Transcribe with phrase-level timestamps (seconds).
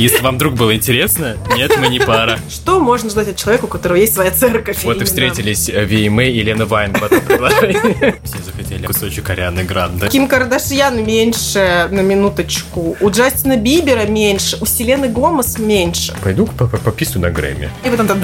[0.00, 2.38] Если вам вдруг было интересно, нет, мы не пара.
[2.48, 4.82] Что можно ждать от человека, у которого есть своя церковь?
[4.82, 8.14] Вот и встретились VMA и Лена Вайн в этом предложении.
[8.24, 10.08] Все захотели кусочек Арианы Гранде.
[10.08, 12.96] Ким Кардашьян меньше на минуточку.
[12.98, 14.56] У Джастина Бибера меньше.
[14.62, 16.16] У Селены Гомес меньше.
[16.22, 17.68] Пойду попису на Грэмми.
[17.84, 18.22] И потом там...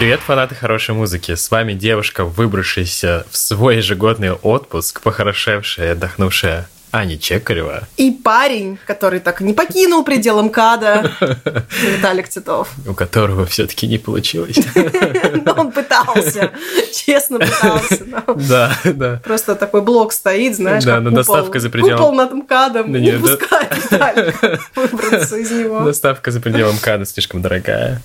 [0.00, 1.34] Привет, фанаты хорошей музыки!
[1.34, 7.86] С вами девушка, выбравшаяся в свой ежегодный отпуск, похорошевшая и отдохнувшая Аня Чекарева.
[7.96, 11.12] И парень, который так не покинул предел МКАДа,
[11.82, 12.68] Виталик Титов.
[12.86, 14.58] У которого все-таки не получилось.
[15.44, 16.50] Но он пытался,
[16.92, 18.06] честно пытался.
[18.50, 19.20] Да, да.
[19.24, 21.98] Просто такой блок стоит, знаешь, Да, но доставка за пределом...
[21.98, 25.80] Купол над МКАДом, не пускает Виталика выбраться из него.
[25.80, 28.02] Доставка за пределом МКАДа слишком дорогая.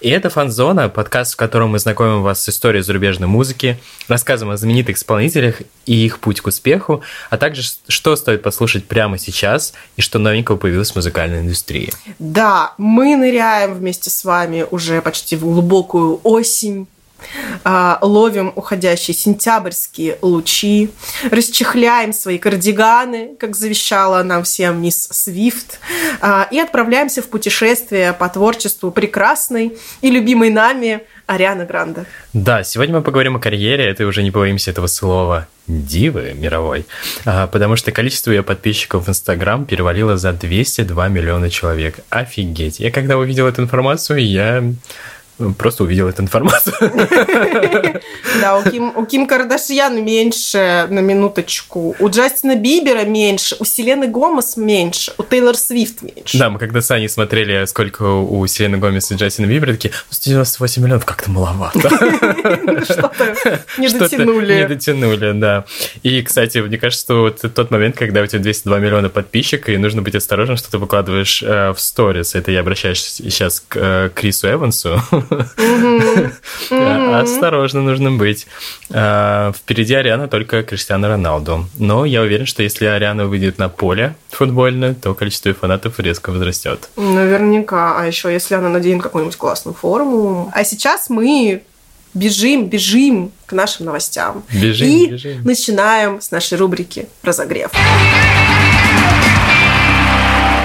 [0.00, 4.56] И это «Фанзона», подкаст, в котором мы знакомим вас с историей зарубежной музыки, рассказываем о
[4.56, 10.02] знаменитых исполнителях и их путь к успеху, а также что стоит послушать прямо сейчас и
[10.02, 11.92] что новенького появилось в музыкальной индустрии.
[12.18, 16.88] Да, мы ныряем вместе с вами уже почти в глубокую осень,
[17.64, 20.90] а, ловим уходящие сентябрьские лучи,
[21.30, 25.80] расчехляем свои кардиганы, как завещала нам всем мисс Свифт,
[26.20, 32.04] а, и отправляемся в путешествие по творчеству прекрасной и любимой нами Арианы Гранде.
[32.32, 36.86] Да, сегодня мы поговорим о карьере, это уже не боимся этого слова, дивы мировой,
[37.24, 41.98] а, потому что количество ее подписчиков в Инстаграм перевалило за 202 миллиона человек.
[42.10, 42.78] Офигеть.
[42.78, 44.62] Я когда увидел эту информацию, я
[45.58, 46.74] Просто увидел эту информацию.
[48.40, 54.08] Да, у Ким, у Ким Кардашьян меньше на минуточку, у Джастина Бибера меньше, у Селены
[54.08, 56.36] Гомес меньше, у Тейлор Свифт меньше.
[56.36, 60.82] Да, мы когда с Аней смотрели, сколько у Селены Гомес и Джастина Бибера, такие, 198
[60.82, 61.80] миллионов, как-то маловато.
[62.84, 64.54] Что-то не дотянули.
[64.54, 65.64] Не дотянули, да.
[66.02, 70.02] И, кстати, мне кажется, вот тот момент, когда у тебя 202 миллиона подписчиков, и нужно
[70.02, 72.34] быть осторожным, что ты выкладываешь э, в сторис.
[72.34, 75.00] Это я обращаюсь сейчас к э, Крису Эвансу,
[77.20, 78.46] Осторожно нужно быть.
[78.90, 81.66] А, впереди Ариана только Криштиану Роналду.
[81.78, 86.88] Но я уверен, что если Ариана выйдет на поле футбольное, то количество фанатов резко возрастет.
[86.96, 87.98] Наверняка.
[87.98, 90.50] А еще если она наденет какую-нибудь классную форму.
[90.54, 91.62] А сейчас мы
[92.16, 94.42] бежим, бежим к нашим новостям.
[94.52, 95.44] Бежим, и бежим.
[95.44, 97.70] начинаем с нашей рубрики «Разогрев».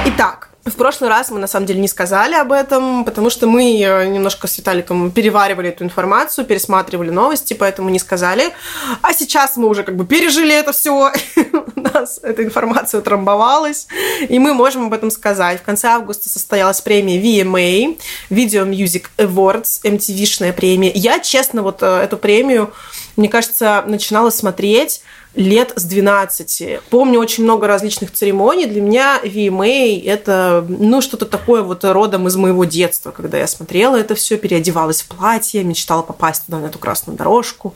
[0.06, 3.82] Итак, в прошлый раз мы на самом деле не сказали об этом, потому что мы
[3.82, 8.54] э, немножко с Виталиком переваривали эту информацию, пересматривали новости, поэтому не сказали.
[9.02, 11.12] А сейчас мы уже как бы пережили это все,
[11.76, 13.88] у нас эта информация утрамбовалась,
[14.30, 15.62] и мы можем об этом сказать.
[15.62, 18.00] В конце августа состоялась премия VMA,
[18.30, 20.92] Video Music Awards, MTV-шная премия.
[20.94, 22.72] Я, честно, вот э, эту премию,
[23.16, 25.02] мне кажется, начинала смотреть
[25.36, 26.81] лет с 12.
[26.90, 28.66] Помню очень много различных церемоний.
[28.66, 33.96] Для меня VMA– это ну, что-то такое вот родом из моего детства, когда я смотрела
[33.96, 37.74] это все, переодевалась в платье, мечтала попасть туда, на эту красную дорожку.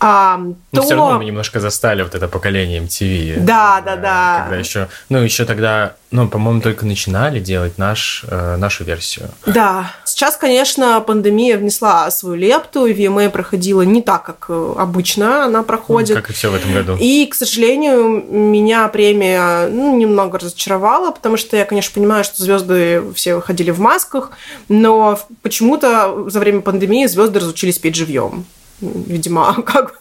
[0.00, 0.82] А, Но то...
[0.82, 3.40] все равно мы немножко застали вот это поколение MTV.
[3.40, 4.40] Да, да, да.
[4.42, 9.30] Когда еще, ну, еще тогда ну, по-моему, только начинали делать наш, э, нашу версию.
[9.46, 9.92] Да.
[10.04, 15.62] Сейчас, конечно, пандемия внесла свою лепту, и VMA проходила не так, как э, обычно она
[15.62, 16.16] проходит.
[16.16, 16.79] Ну, как и все в этом году.
[16.96, 23.02] И, к сожалению, меня премия ну, немного разочаровала, потому что я, конечно, понимаю, что звезды
[23.14, 24.32] все выходили в масках,
[24.68, 28.44] но почему-то за время пандемии звезды разучились петь живьем
[28.80, 29.94] видимо, как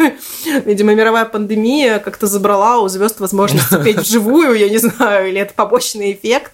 [0.66, 5.54] видимо, мировая пандемия как-то забрала у звезд возможность петь вживую, я не знаю, или это
[5.54, 6.54] побочный эффект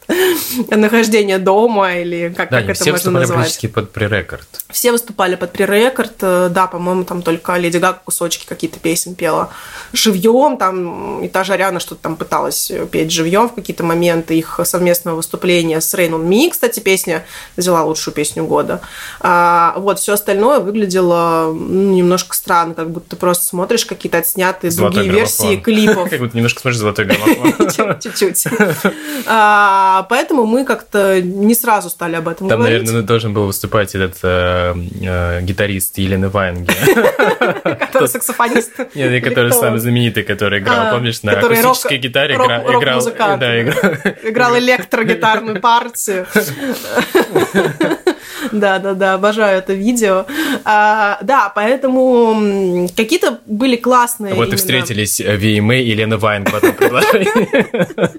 [0.69, 3.37] нахождения дома, или как, да, как это все можно назвать.
[3.37, 4.47] практически под пререкорд.
[4.69, 9.51] Все выступали под пререкорд, да, по-моему, там только Леди Гага кусочки какие-то песен пела
[9.93, 14.59] живьем, там и та же Ариана что-то там пыталась петь живьем в какие-то моменты их
[14.63, 18.81] совместного выступления с on Me, кстати, песня взяла лучшую песню года.
[19.19, 24.71] А, вот, все остальное выглядело немного немножко странно, как будто ты просто смотришь какие-то отснятые
[24.71, 25.49] Золотой другие граммофон.
[25.49, 26.09] версии клипов.
[26.09, 27.99] Как будто немножко смотришь «Золотой граммофон».
[28.01, 28.45] Чуть-чуть.
[29.27, 32.81] А, поэтому мы как-то не сразу стали об этом Там, говорить.
[32.83, 36.71] наверное, должен был выступать этот э, э, гитарист Елены Ваенги.
[37.85, 38.71] Который саксофонист.
[38.95, 43.09] Нет, который самый знаменитый, который играл, А, помнишь, на акустической гитаре да, играл-
[44.23, 46.25] Играл электрогитарную партию.
[48.51, 50.25] Да, да, да, обожаю это видео.
[50.63, 54.33] А, да, поэтому какие-то были классные.
[54.33, 58.15] Вот и именно встретились VMA и Лена Вайн в этом предложении.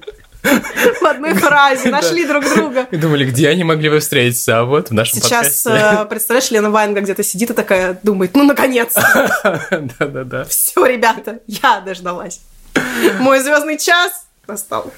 [1.00, 2.86] в одной фразе, нашли друг друга.
[2.90, 6.02] И думали, где они могли бы встретиться, а вот в нашем Сейчас, подкасте.
[6.02, 9.60] э, представляешь, Лена Ваенга где-то сидит и такая думает, ну, наконец-то.
[9.98, 10.44] Да-да-да.
[10.44, 12.40] Все, ребята, я дождалась.
[13.18, 14.92] Мой звездный час настал.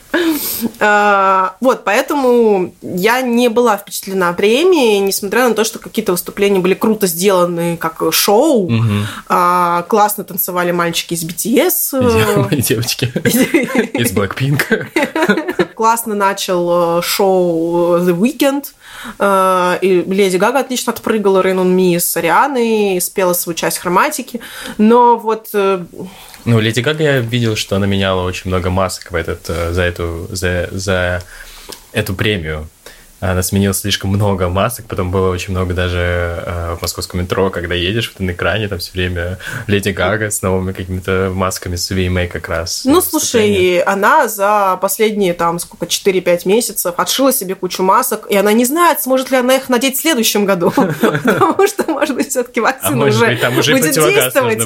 [0.80, 6.74] А, Вот, поэтому я не была впечатлена премией, несмотря на то, что какие-то выступления были
[6.74, 8.68] круто сделаны, как шоу.
[8.68, 9.06] Мгм.
[9.28, 12.48] А, Классно танцевали мальчики из BTS.
[12.50, 13.04] Мои девочки
[13.94, 14.86] из Blackpink.
[15.78, 18.64] Классно начал э, шоу The Weeknd.
[19.20, 24.40] Э, И Леди Гага отлично отпрыгала Rain on Me с Арианой, спела свою часть хроматики.
[24.76, 25.84] Но вот э,
[26.44, 30.26] Ну, Леди Гага, я видел, что она меняла очень много масок в этот, за, эту,
[30.32, 31.22] за, за
[31.92, 32.68] эту премию.
[33.20, 37.74] Она сменила слишком много масок, потом было очень много даже э, в московском метро, когда
[37.74, 42.48] едешь на экране, там все время Леди Гага с новыми какими-то масками с VMA как
[42.48, 42.82] раз.
[42.84, 43.56] Ну, выступления.
[43.56, 48.64] слушай, она за последние, там, сколько, 4-5 месяцев отшила себе кучу масок, и она не
[48.64, 50.70] знает, сможет ли она их надеть в следующем году.
[51.00, 53.36] Потому что, может быть, все-таки А вакцина уже
[53.72, 54.62] будет действовать.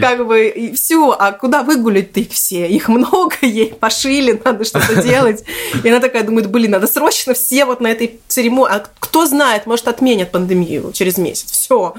[0.00, 2.66] Как бы, и все, а куда выгулять-то их все?
[2.66, 5.44] Их много, ей пошили, надо что-то делать.
[5.82, 8.76] И она такая думает, блин, надо срочно все вот на этой церемонии.
[8.76, 11.50] А кто знает, может, отменят пандемию через месяц.
[11.50, 11.94] Все,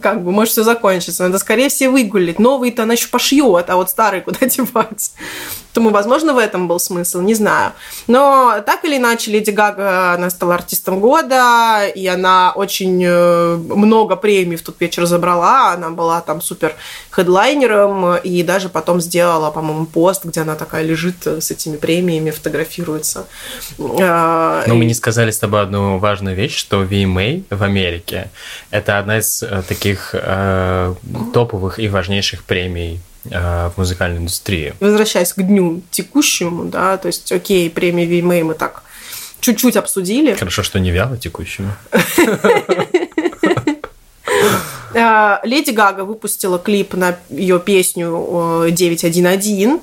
[0.00, 1.24] как бы, может, все закончится.
[1.24, 2.38] Надо скорее все выгулить.
[2.38, 5.12] Новые-то она еще пошьет, а вот старые куда девать?
[5.74, 7.72] Поэтому, возможно, в этом был смысл, не знаю.
[8.06, 14.14] Но так или иначе, Леди Гага, она стала артистом года, и она очень э, много
[14.14, 15.72] премий в тот вечер забрала.
[15.72, 16.76] Она была там супер
[17.10, 23.26] хедлайнером, и даже потом сделала, по-моему, пост, где она такая лежит с этими премиями, фотографируется.
[23.76, 28.30] Э, Но мы не сказали с тобой одну важную вещь, что VMA в Америке
[28.70, 30.94] это одна из э, таких э,
[31.32, 33.00] топовых и важнейших премий
[33.30, 34.74] э, в музыкальной индустрии.
[34.80, 38.82] Возвращаясь к дню текущему, да, то есть, окей, премию VMA мы так
[39.40, 40.34] чуть-чуть обсудили.
[40.34, 41.72] Хорошо, что не вяло текущему.
[44.94, 49.80] Э, Леди Гага выпустила клип на ее песню э, 911,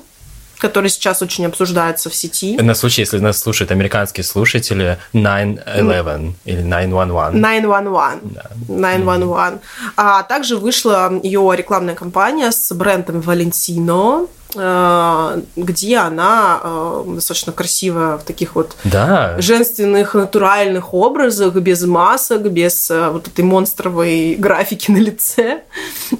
[0.62, 2.56] который сейчас очень обсуждается в сети.
[2.60, 7.42] На случай, если нас слушают американские слушатели, 911 или 911.
[7.42, 8.32] 911.
[8.32, 8.50] Да.
[8.68, 9.60] 911.
[9.96, 18.18] А также вышла ее рекламная кампания с брендом Valentino, э, где она э, достаточно красиво
[18.18, 24.92] в таких вот Да, женственных натуральных образах, без масок, без э, вот этой монстровой графики
[24.92, 25.62] на лице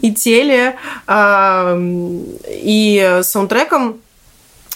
[0.01, 0.77] и теле.
[2.49, 4.01] И саундтреком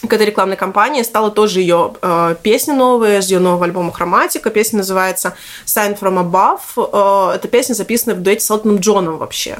[0.05, 4.51] к этой рекламной кампании стала тоже ее э, песня новая с ее нового альбома «Хроматика».
[4.51, 5.33] Песня называется
[5.65, 7.31] «Sign from Above».
[7.31, 9.57] Э, эта песня записана в дуэте с Элтоном Джоном вообще.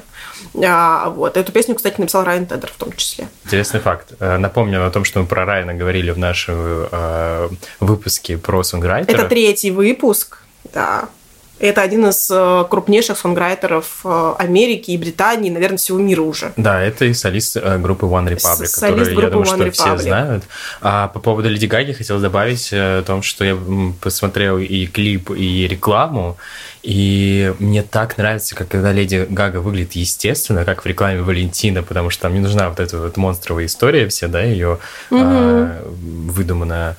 [0.63, 1.37] А, вот.
[1.37, 3.27] Эту песню, кстати, написал Райан Тедер в том числе.
[3.45, 4.13] интересный факт.
[4.19, 7.49] Э, Напомню о том, что мы про Райана говорили в нашем э,
[7.79, 9.19] выпуске про сонграйтеров.
[9.19, 10.43] Это третий выпуск,
[10.73, 11.09] да.
[11.59, 16.53] Это один из э, крупнейших сонграйтеров э, Америки и Британии, наверное, всего мира уже.
[16.55, 19.97] Да, это и солист э, группы One Republic, которую, я думаю, One что все Republic.
[19.99, 20.43] знают.
[20.81, 23.57] А по поводу Леди Гаги хотел добавить о том, что я
[24.01, 26.37] посмотрел и клип, и рекламу,
[26.83, 32.11] и мне так нравится, как когда Леди Гага выглядит естественно, как в рекламе Валентина, потому
[32.11, 34.77] что там не нужна вот эта вот монстровая история вся, да, ее
[35.09, 36.95] выдуманная.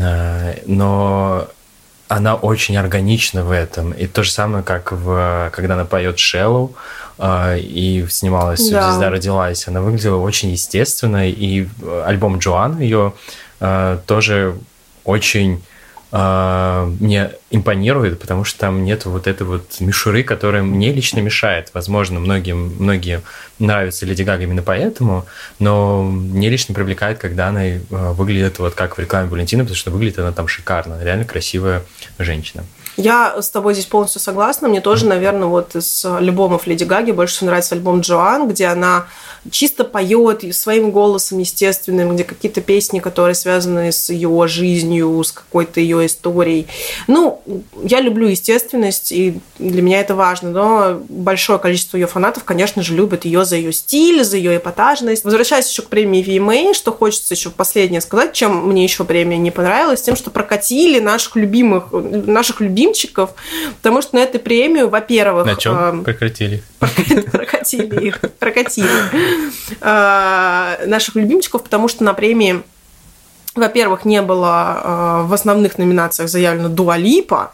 [0.00, 1.48] А, Но
[2.08, 3.92] она очень органична в этом.
[3.92, 6.74] И то же самое, как в, когда она поет Шеллоу
[7.20, 8.90] и снималась Да.
[8.90, 11.28] «Звезда родилась», она выглядела очень естественно.
[11.28, 13.12] И э, альбом Джоан ее
[13.60, 14.56] э, тоже
[15.04, 15.58] очень э,
[16.10, 21.70] мне импонирует, потому что там нет вот этой вот мишуры, которая мне лично мешает.
[21.74, 23.22] Возможно, многим, многие
[23.58, 25.26] нравится Леди Гага именно поэтому,
[25.58, 29.90] но мне лично привлекает, когда она э, выглядит вот как в рекламе Валентина, потому что
[29.90, 31.02] выглядит она там шикарно.
[31.02, 31.82] Реально красивая
[32.18, 32.64] женщина.
[32.98, 34.66] Я с тобой здесь полностью согласна.
[34.68, 39.06] Мне тоже, наверное, вот из альбомов Леди Гаги больше всего нравится альбом Джоан, где она
[39.52, 45.80] чисто поет своим голосом естественным, где какие-то песни, которые связаны с ее жизнью, с какой-то
[45.80, 46.66] ее историей.
[47.06, 47.40] Ну,
[47.84, 52.94] я люблю естественность, и для меня это важно, но большое количество ее фанатов, конечно же,
[52.94, 55.24] любят ее за ее стиль, за ее эпатажность.
[55.24, 59.52] Возвращаясь еще к премии VMA, что хочется еще последнее сказать, чем мне еще премия не
[59.52, 63.34] понравилась, тем, что прокатили наших любимых, наших любимчиков,
[63.76, 65.46] потому что на эту премию, во-первых...
[65.46, 66.62] На чем эм, прекратили?
[67.32, 68.88] прокатили их, прокатили
[69.80, 72.62] э, наших любимчиков, потому что на премии,
[73.54, 77.52] во-первых, не было э, в основных номинациях заявлено Дуалипа,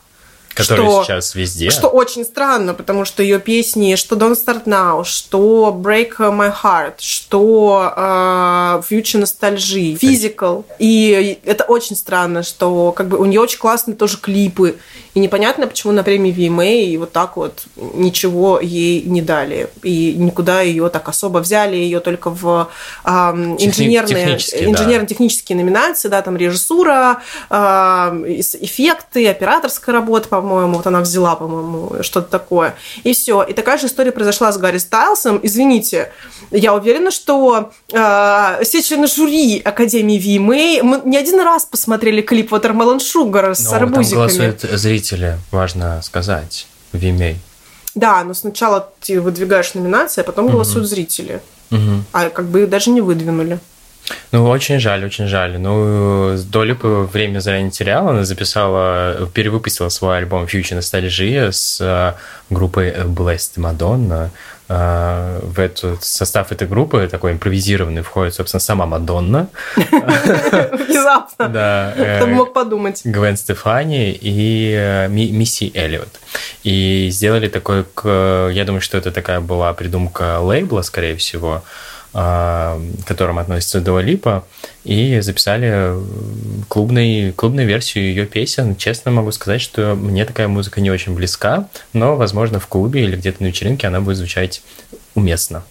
[0.55, 1.69] Который что, сейчас везде.
[1.71, 6.95] Что очень странно, потому что ее песни, что Don't Start Now, что Break My Heart,
[6.99, 10.65] что uh, Future Nostalgia, Physical.
[10.79, 14.77] И это очень странно, что как бы у нее очень классные тоже клипы.
[15.15, 19.69] И непонятно, почему на премии VMA и вот так вот ничего ей не дали.
[19.83, 22.69] И никуда ее так особо взяли, ее только в
[23.05, 25.65] э, инженерные, инженерно-технические да.
[25.65, 32.75] номинации, да, там режиссура, э, эффекты, операторская работа, по-моему, вот она взяла, по-моему, что-то такое.
[33.05, 33.45] И все.
[33.45, 35.39] И такая же история произошла с Гарри Стайлсом.
[35.45, 36.11] Извините,
[36.51, 42.53] я уверена, что э, все члены жюри Академии VMA мы не один раз посмотрели клип
[42.53, 44.11] Watermelon Sugar с Но арбузиками.
[44.11, 45.04] Там голосуют зрители,
[45.51, 47.37] важно сказать, VMA.
[47.95, 50.55] Да, но сначала ты выдвигаешь номинации, а потом угу.
[50.55, 51.41] голосуют зрители.
[51.71, 52.05] Угу.
[52.13, 53.59] А как бы их даже не выдвинули.
[54.33, 55.59] Ну, очень жаль, очень жаль.
[55.59, 58.11] Ну, Долип время зря не теряла.
[58.11, 62.13] Она записала, перевыпустила свой альбом Future Nostalgia с э,
[62.51, 64.31] группой Blessed Madonna.
[64.69, 69.49] Э, в этот состав этой группы, такой импровизированный, входит, собственно, сама Мадонна.
[69.77, 71.49] Внезапно.
[71.49, 71.93] Да.
[71.97, 73.03] Э, Кто мог подумать.
[73.05, 76.09] Гвен Стефани и Мисси Эллиот.
[76.63, 81.63] И сделали такой, я думаю, что это такая была придумка лейбла, скорее всего, а,
[82.15, 84.45] к которым относится Дуа Липа,
[84.85, 85.95] и записали
[86.69, 88.77] клубный, клубную версию ее песен.
[88.77, 93.17] Честно могу сказать, что мне такая музыка не очень близка, но, возможно, в клубе или
[93.17, 94.63] где-то на вечеринке она будет звучать
[95.17, 95.65] уместно.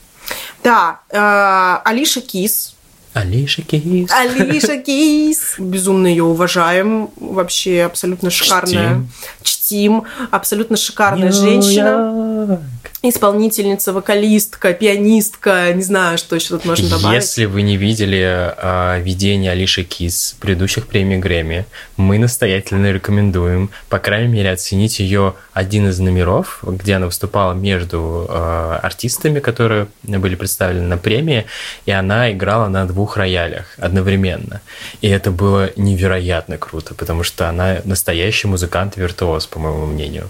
[0.64, 2.76] Да, э, Алиша Кис.
[3.14, 4.12] Алиша Кис.
[4.12, 5.56] Алиша Кис.
[5.60, 7.10] Безумно ее уважаем.
[7.18, 9.06] Вообще абсолютно шикарная.
[9.44, 10.04] Чтим.
[10.04, 10.04] Чтим.
[10.32, 12.62] Абсолютно шикарная женщина
[13.04, 17.22] исполнительница, вокалистка, пианистка, не знаю, что еще тут можно добавить.
[17.22, 21.66] Если вы не видели э, видение Алиши Кис предыдущих премий Грэмми,
[21.98, 28.26] мы настоятельно рекомендуем, по крайней мере, оценить ее один из номеров, где она выступала между
[28.30, 31.46] э, артистами, которые были представлены на премии,
[31.86, 34.62] и она играла на двух роялях одновременно.
[35.02, 40.30] И это было невероятно круто, потому что она настоящий музыкант-виртуоз, по моему мнению.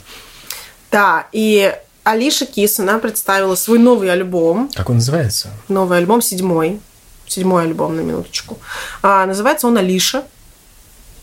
[0.92, 4.70] Да, и Алиша Кис, она представила свой новый альбом.
[4.74, 5.50] Как он называется?
[5.70, 6.80] Новый альбом, седьмой.
[7.26, 8.60] Седьмой альбом, на минуточку.
[9.02, 10.26] А, называется он Алиша.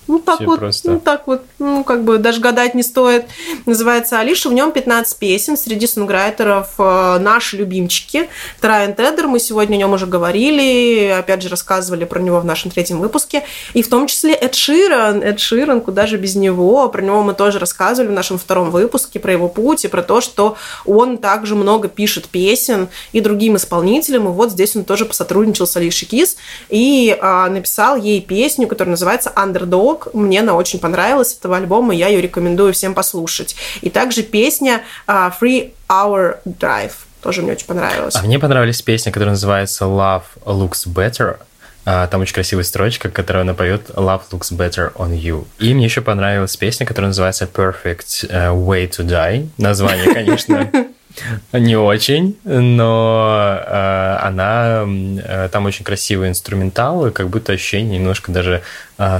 [0.07, 0.91] Ну, так Все вот, просто.
[0.91, 3.27] ну, так вот, ну, как бы даже гадать не стоит.
[3.67, 8.29] Называется Алиша, в нем 15 песен, среди сонграйтеров э, наши любимчики.
[8.61, 12.71] Трайан Тедер, мы сегодня о нем уже говорили, опять же, рассказывали про него в нашем
[12.71, 13.45] третьем выпуске.
[13.75, 17.35] И в том числе Эд Ширан, Эд Ширан, куда же без него, про него мы
[17.35, 21.55] тоже рассказывали в нашем втором выпуске, про его путь и про то, что он также
[21.55, 26.37] много пишет песен и другим исполнителям, и вот здесь он тоже посотрудничал с Алишей Кис
[26.71, 30.11] и а, написал ей песню, которая называется «Underdog».
[30.15, 33.57] Мне она очень понравилась, этого альбома, я ее рекомендую всем послушать.
[33.83, 36.93] И также песня uh, Free Hour Drive.
[37.23, 38.17] Тоже мне очень понравилась.
[38.17, 41.39] А мне понравилась песня, которая называется Love Looks Better.
[41.85, 45.47] А, там очень красивая строчка, которую она поет Love looks better on you.
[45.59, 49.49] И мне еще понравилась песня, которая называется Perfect э, Way to Die.
[49.57, 50.71] Название, конечно,
[51.53, 58.31] не очень, но э, она э, там очень красивый инструментал, и как будто ощущение немножко
[58.31, 58.63] даже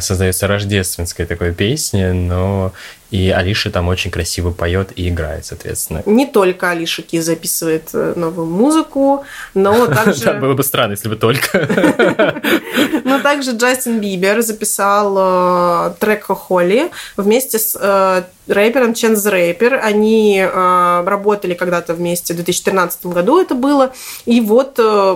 [0.01, 2.73] создается рождественской такой песни, но
[3.11, 6.03] и Алиша там очень красиво поет и играет, соответственно.
[6.07, 10.25] Не только Алиша Ки записывает э, новую музыку, но также...
[10.25, 11.51] Да, было бы странно, если бы только.
[13.05, 15.17] Но также Джастин Бибер записал
[15.89, 19.81] э, трек Холли вместе с э, рэпером Ченз Рэпер.
[19.83, 23.93] Они работали когда-то вместе в 2013 году это было.
[24.27, 24.75] И вот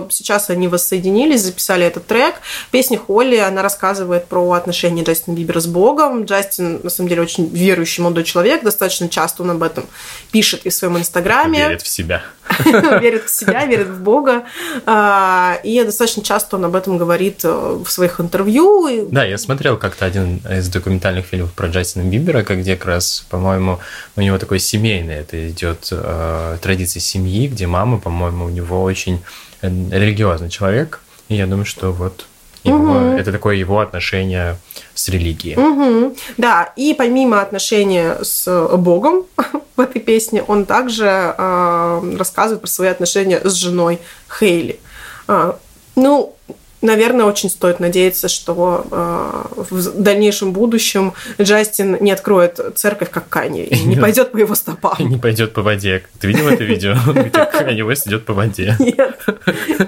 [0.09, 2.35] сейчас они воссоединились, записали этот трек.
[2.71, 6.25] Песня Холли, она рассказывает про отношения Джастина Бибера с Богом.
[6.25, 9.85] Джастин, на самом деле, очень верующий молодой человек, достаточно часто он об этом
[10.31, 11.59] пишет и в своем инстаграме.
[11.59, 12.23] Верит в себя.
[13.01, 14.43] Верит в себя, верит в Бога.
[14.85, 17.49] А, и достаточно часто он об этом говорит э,
[17.83, 19.07] в своих интервью.
[19.11, 23.79] Да, я смотрел как-то один из документальных фильмов про Джастина Бибера, где как раз, по-моему,
[24.15, 29.23] у него такой семейный, это идет э, традиция семьи, где мама, по-моему, у него очень
[29.61, 31.01] э, религиозный человек.
[31.29, 32.25] И я думаю, что вот
[32.69, 33.17] его, угу.
[33.17, 34.57] Это такое его отношение
[34.93, 35.57] с религией.
[35.57, 36.15] Угу.
[36.37, 39.25] Да, и помимо отношения с Богом
[39.75, 41.05] в этой песне, он также
[41.37, 43.99] э, рассказывает про свои отношения с женой
[44.39, 44.79] Хейли.
[45.27, 45.53] Э,
[45.95, 46.35] ну,
[46.85, 53.65] наверное, очень стоит надеяться, что э, в дальнейшем будущем Джастин не откроет церковь, как Канье,
[53.65, 54.95] и не пойдет по его стопам.
[54.99, 56.03] Не пойдет по воде.
[56.19, 58.75] Ты видел это видео, где Канье Уэст идет по воде?
[58.79, 59.19] Нет,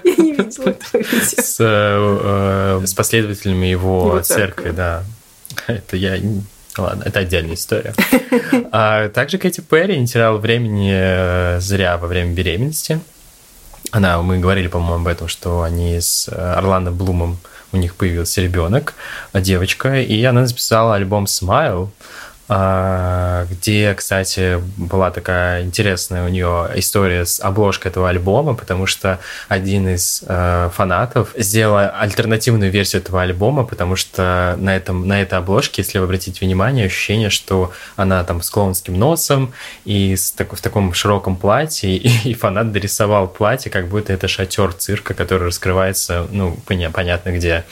[0.03, 1.19] я не видела этого видео.
[1.21, 5.03] С, э, с последователями его, церкви, да.
[5.67, 6.17] Это я
[6.77, 7.93] Ладно, это отдельная история.
[8.71, 12.99] А также Кэти Перри не теряла времени э, зря во время беременности.
[13.91, 17.37] Она, мы говорили, по-моему, об этом, что они с Орландо Блумом,
[17.71, 18.93] у них появился ребенок,
[19.33, 21.89] девочка, и она записала альбом Smile,
[22.49, 29.89] где, кстати, была такая интересная у нее история с обложкой этого альбома, потому что один
[29.89, 35.81] из э, фанатов сделал альтернативную версию этого альбома, потому что на, этом, на этой обложке,
[35.81, 39.53] если вы обратите внимание, ощущение, что она там с клоунским носом
[39.85, 44.27] и с, так, в таком широком платье, и, и фанат дорисовал платье, как будто это
[44.27, 47.65] шатер цирка, который раскрывается, ну, понятно где.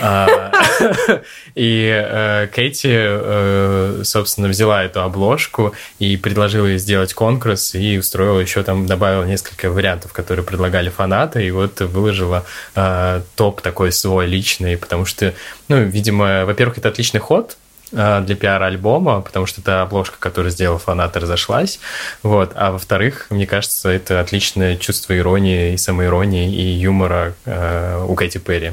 [0.00, 0.52] А,
[1.54, 8.40] и э, Кэти э, собственно, взяла эту обложку и предложила ей сделать конкурс и устроила
[8.40, 14.26] еще там, добавила несколько вариантов, которые предлагали фанаты, и вот выложила э, топ такой свой
[14.26, 15.34] личный, потому что,
[15.68, 17.56] ну, видимо, во-первых, это отличный ход,
[17.92, 21.80] э, для пиара альбома, потому что это обложка, которую сделал фанат, разошлась.
[22.22, 22.52] Вот.
[22.54, 28.38] А во-вторых, мне кажется, это отличное чувство иронии и самоиронии и юмора э, у Кэти
[28.38, 28.72] Перри.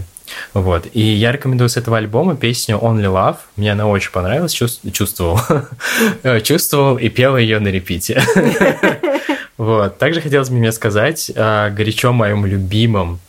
[0.54, 0.88] Вот.
[0.94, 3.38] И я рекомендую с этого альбома песню Only Love.
[3.56, 5.40] Мне она очень понравилась, чувствовал.
[6.44, 8.22] чувствовал и пел ее на репите.
[9.58, 9.98] вот.
[9.98, 13.20] Также хотелось бы мне сказать о горячо моем любимом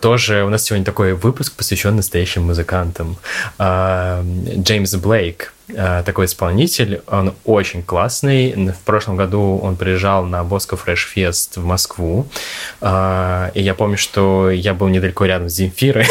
[0.00, 3.16] тоже у нас сегодня такой выпуск, посвящен настоящим музыкантам.
[3.58, 4.24] А,
[4.56, 8.52] Джеймс Блейк, а, такой исполнитель, он очень классный.
[8.72, 12.28] В прошлом году он приезжал на Bosco Fresh Fest в Москву.
[12.80, 16.06] И я помню, что я был недалеко рядом с Земфирой,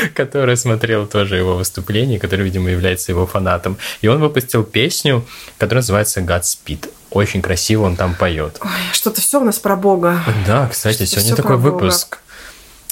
[0.14, 3.76] которая смотрела тоже его выступление, который, видимо, является его фанатом.
[4.02, 5.24] И он выпустил песню,
[5.58, 8.58] которая называется Godspeed очень красиво он там поет.
[8.60, 10.22] Ой, что-то все у нас про Бога.
[10.46, 12.18] Да, кстати, что сегодня такой выпуск.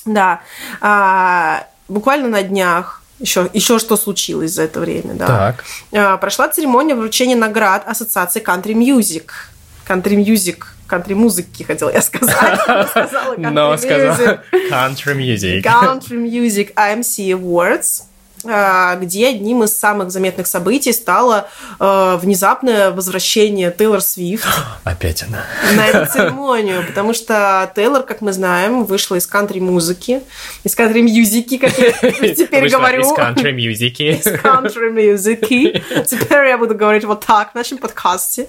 [0.07, 0.41] Да.
[0.81, 5.27] А, буквально на днях еще, еще что случилось за это время, да.
[5.27, 5.65] Так.
[5.93, 9.31] А, прошла церемония вручения наград Ассоциации Country Music.
[9.87, 12.61] Country Music country музыки хотела я сказать.
[12.67, 13.35] Но сказала
[14.71, 15.63] country music.
[15.63, 18.05] Country Music IMC Awards.
[18.45, 21.49] А, где одним из самых заметных событий стало
[21.81, 24.47] э, внезапное возвращение Тейлор Свифт.
[24.85, 25.45] Опять она.
[25.75, 30.23] На эту церемонию, потому что Тейлор, как мы знаем, вышла из кантри-музыки,
[30.65, 31.93] из кантри-мьюзики, как я
[32.35, 33.01] теперь вышла говорю.
[33.03, 34.03] из кантри-мьюзики.
[34.17, 35.83] Из кантри-мьюзики.
[36.07, 38.47] Теперь я буду говорить вот так в нашем подкасте.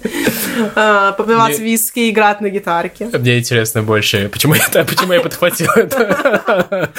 [0.74, 3.06] Э, попивать виски, играть на гитарке.
[3.06, 6.90] Мне интересно больше, почему я, почему я подхватил это.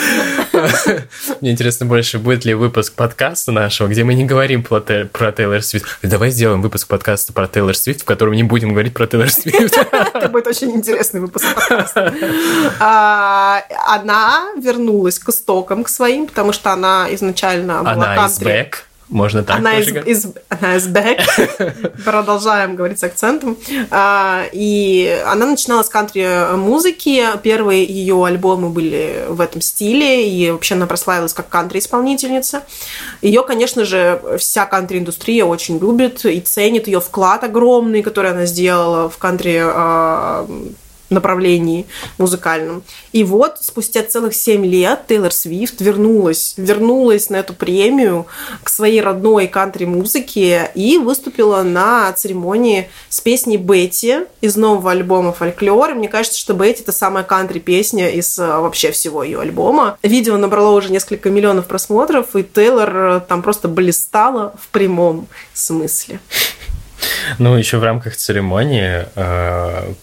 [1.41, 5.31] Мне интересно больше, будет ли выпуск выпуск подкаста нашего, где мы не говорим про, про
[5.31, 5.99] Тейлор Свифт.
[6.01, 9.77] Давай сделаем выпуск подкаста про Тейлор Свифт, в котором не будем говорить про Тейлор Свифт.
[10.13, 12.13] Это будет очень интересный выпуск подкаста.
[12.79, 18.88] А, она вернулась к истокам, к своим, потому что она изначально была Она из Бэк
[19.09, 21.19] можно так она из, из, она из back.
[22.05, 23.57] Продолжаем говорить с акцентом.
[23.89, 27.23] А, и она начинала с кантри-музыки.
[27.41, 30.29] Первые ее альбомы были в этом стиле.
[30.29, 32.63] И вообще она прославилась как кантри-исполнительница.
[33.23, 39.09] Ее, конечно же, вся кантри-индустрия очень любит и ценит ее вклад огромный, который она сделала
[39.09, 40.47] в кантри а,
[41.09, 41.85] направлении
[42.17, 42.83] музыкальном.
[43.11, 48.27] И вот спустя целых семь лет Тейлор Свифт вернулась, вернулась на эту премию
[48.63, 55.91] к своей родной кантри-музыке и выступила на церемонии с песней Бетти из нового альбома «Фольклор».
[55.91, 59.97] И мне кажется, что Бетти— это самая кантри-песня из э, вообще всего ее альбома.
[60.03, 66.19] Видео набрало уже несколько миллионов просмотров, и Тейлор э, там просто блистала в прямом смысле.
[67.37, 69.93] Ну, еще в рамках церемонии э,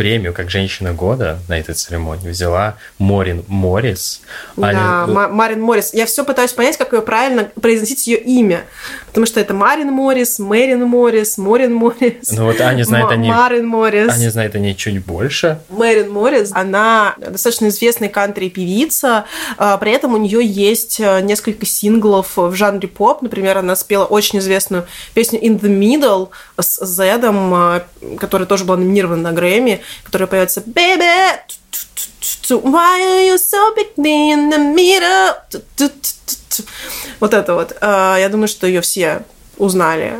[0.00, 4.22] премию как женщина года на этой церемонии взяла Морин Моррис.
[4.56, 5.28] Да, Аня...
[5.28, 5.92] Марин Моррис.
[5.92, 8.64] Я все пытаюсь понять, как ее правильно произносить ее имя.
[9.08, 12.32] Потому что это Марин Моррис, Мэрин Моррис, Морин Моррис.
[12.32, 14.10] Ну вот Аня знает М- о Марин Моррис.
[14.10, 15.58] Аня знает о ней чуть больше.
[15.68, 19.26] Мэрин Моррис, она достаточно известная кантри-певица.
[19.58, 23.20] А, при этом у нее есть э, несколько синглов в жанре поп.
[23.20, 27.80] Например, она спела очень известную песню In the Middle с Зедом, э,
[28.18, 31.38] которая тоже была номинирована на Грэмми которая поется «Baby,
[32.48, 35.34] why are you so big in the middle?»
[37.20, 37.76] Вот это вот.
[37.80, 39.22] Я думаю, что ее все
[39.56, 40.14] узнали.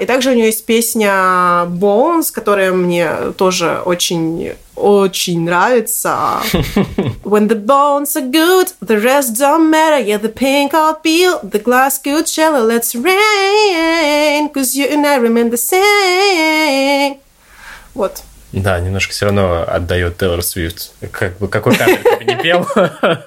[0.00, 6.40] И также у нее есть песня Bones, которая мне тоже очень очень нравится.
[7.24, 9.98] When the bones are good, the rest don't matter.
[9.98, 14.50] Yeah, the pink I'll feel, the glass good shallow, let's rain.
[14.50, 17.18] Cause you and I remain the same.
[17.94, 18.22] Вот.
[18.56, 20.92] Да, немножко все равно отдает Тейлор Свифт.
[21.12, 22.66] Как бы какой кантри ты не пел.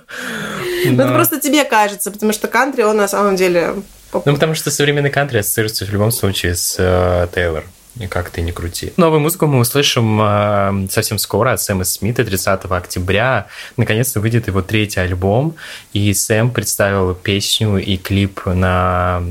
[0.86, 3.74] Ну, это просто тебе кажется, потому что кантри, он на самом деле
[4.14, 7.66] Ну, потому что современный кантри ассоциируется в любом случае с э, Тейлор.
[8.00, 8.94] И как ты не крути.
[8.96, 13.48] Новую музыку мы услышим э, совсем скоро от Сэма Смита 30 октября.
[13.76, 15.58] Наконец-то выйдет его третий альбом,
[15.92, 19.22] и Сэм представил песню и клип на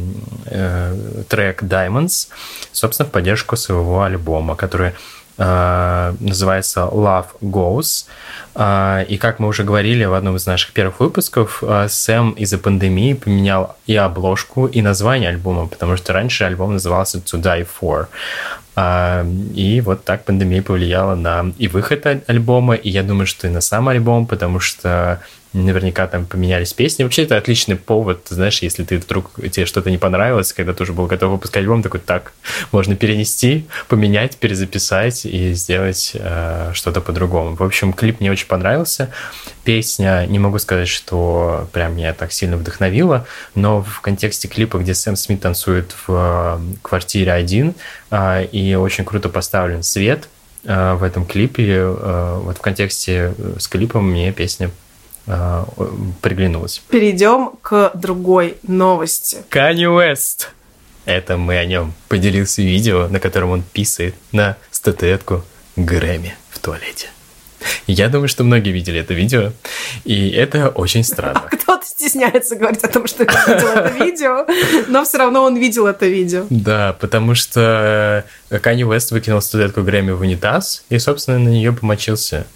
[0.44, 0.94] э,
[1.30, 2.28] трек Diamonds,
[2.72, 4.92] собственно, в поддержку своего альбома, который
[5.38, 8.06] называется Love Goes.
[8.58, 12.58] Э, и как мы уже говорили в одном из наших первых выпусков, э, Сэм из-за
[12.58, 18.06] пандемии поменял и обложку, и название альбома, потому что раньше альбом назывался To Die For.
[18.76, 19.24] Э,
[19.54, 23.60] и вот так пандемия повлияла на и выход альбома, и я думаю, что и на
[23.60, 25.20] сам альбом, потому что
[25.62, 27.02] наверняка там поменялись песни.
[27.02, 30.92] Вообще, это отличный повод, знаешь, если ты вдруг тебе что-то не понравилось, когда ты уже
[30.92, 32.32] был готов выпускать альбом, такой, так,
[32.72, 37.54] можно перенести, поменять, перезаписать и сделать э, что-то по-другому.
[37.54, 39.10] В общем, клип мне очень понравился.
[39.64, 44.94] Песня, не могу сказать, что прям меня так сильно вдохновила, но в контексте клипа, где
[44.94, 47.74] Сэм Смит танцует в э, квартире один,
[48.10, 50.28] э, и очень круто поставлен свет,
[50.64, 54.70] э, в этом клипе, э, вот в контексте с клипом мне песня
[55.28, 55.64] э,
[56.20, 56.82] приглянулась.
[56.88, 59.38] Перейдем к другой новости.
[59.48, 60.52] Канни Уэст.
[61.04, 61.94] Это мы о нем.
[62.08, 65.42] Поделился видео, на котором он писает на статуэтку
[65.76, 67.08] Грэмми в туалете.
[67.86, 69.52] Я думаю, что многие видели это видео,
[70.04, 71.42] и это очень странно.
[71.50, 74.46] А кто-то стесняется говорить о том, что видел это видео,
[74.88, 76.46] но все равно он видел это видео.
[76.50, 78.24] Да, потому что
[78.62, 82.46] Канни Уэст выкинул студентку Грэмми в унитаз и, собственно, на нее помочился.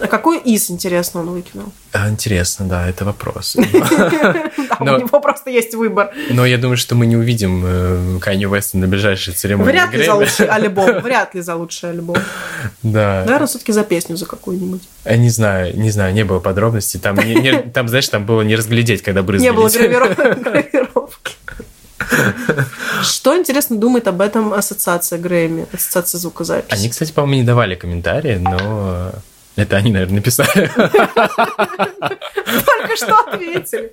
[0.00, 1.72] А какой из, интересно, он выкинул?
[1.92, 3.56] А, интересно, да, это вопрос.
[4.80, 6.12] У него просто есть выбор.
[6.30, 10.14] Но я думаю, что мы не увидим Канни Уэста на ближайшей церемонии Вряд ли за
[10.14, 12.16] лучший альбом, вряд ли за лучший альбом.
[12.82, 13.24] Да.
[13.24, 14.82] Наверное, все-таки за песню за какую-нибудь.
[15.06, 17.00] Не знаю, не знаю, не было подробностей.
[17.00, 19.50] Там, не, не, там знаешь, там было не разглядеть, когда брызгали.
[19.50, 19.68] Не было
[20.34, 21.34] гравировки.
[23.02, 26.74] Что, интересно, думает об этом ассоциация Грэмми, ассоциация звукозаписи?
[26.74, 29.12] Они, кстати, по-моему, не давали комментарии, но
[29.60, 30.70] это они, наверное, написали.
[32.64, 33.92] Только что ответили.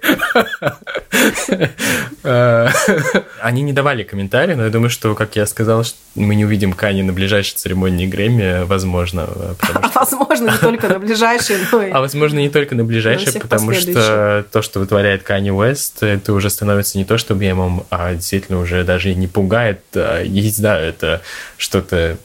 [3.42, 5.84] Они не давали комментарии, но я думаю, что, как я сказал,
[6.16, 9.30] мы не увидим Кани на ближайшей церемонии Грэмми, возможно.
[9.74, 11.92] А возможно, не только на ближайшей, но и...
[11.92, 16.50] А возможно, не только на ближайшей, потому что то, что вытворяет Кани Уэст, это уже
[16.50, 19.82] становится не то, что объемом, а действительно уже даже не пугает.
[19.94, 21.22] Я не знаю, это
[21.58, 22.18] что-то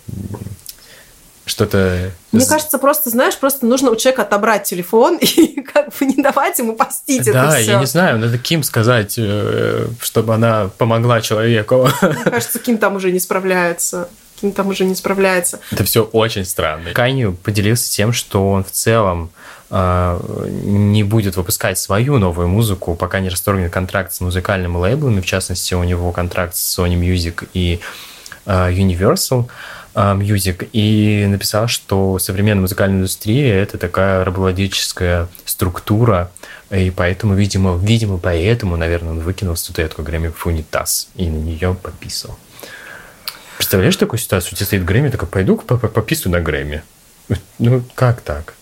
[1.52, 2.10] что-то...
[2.32, 6.58] Мне кажется, просто, знаешь, просто нужно у человека отобрать телефон и как бы не давать
[6.58, 11.20] ему постить да, это Да, я не знаю, надо Ким сказать, э, чтобы она помогла
[11.20, 11.90] человеку.
[12.00, 14.08] Мне кажется, Ким там уже не справляется.
[14.40, 15.60] Ким там уже не справляется.
[15.70, 16.92] Это все очень странно.
[16.94, 19.30] Канью поделился тем, что он в целом
[19.68, 25.20] э, не будет выпускать свою новую музыку, пока не расторгнет контракт с музыкальными лейблами.
[25.20, 27.80] В частности, у него контракт с Sony Music и
[28.46, 29.50] э, Universal.
[29.94, 36.31] Music и написал, что современная музыкальная индустрия это такая рабовладельческая структура,
[36.70, 41.76] и поэтому, видимо, видимо, поэтому, наверное, он выкинул статуэтку Грэмми в унитаз и на нее
[41.81, 42.38] пописал.
[43.59, 44.55] Представляешь такую ситуацию?
[44.55, 46.83] У тебя стоит Грэмми, такой, пойду пописываю на Грэмми.
[47.59, 48.55] Ну, как так?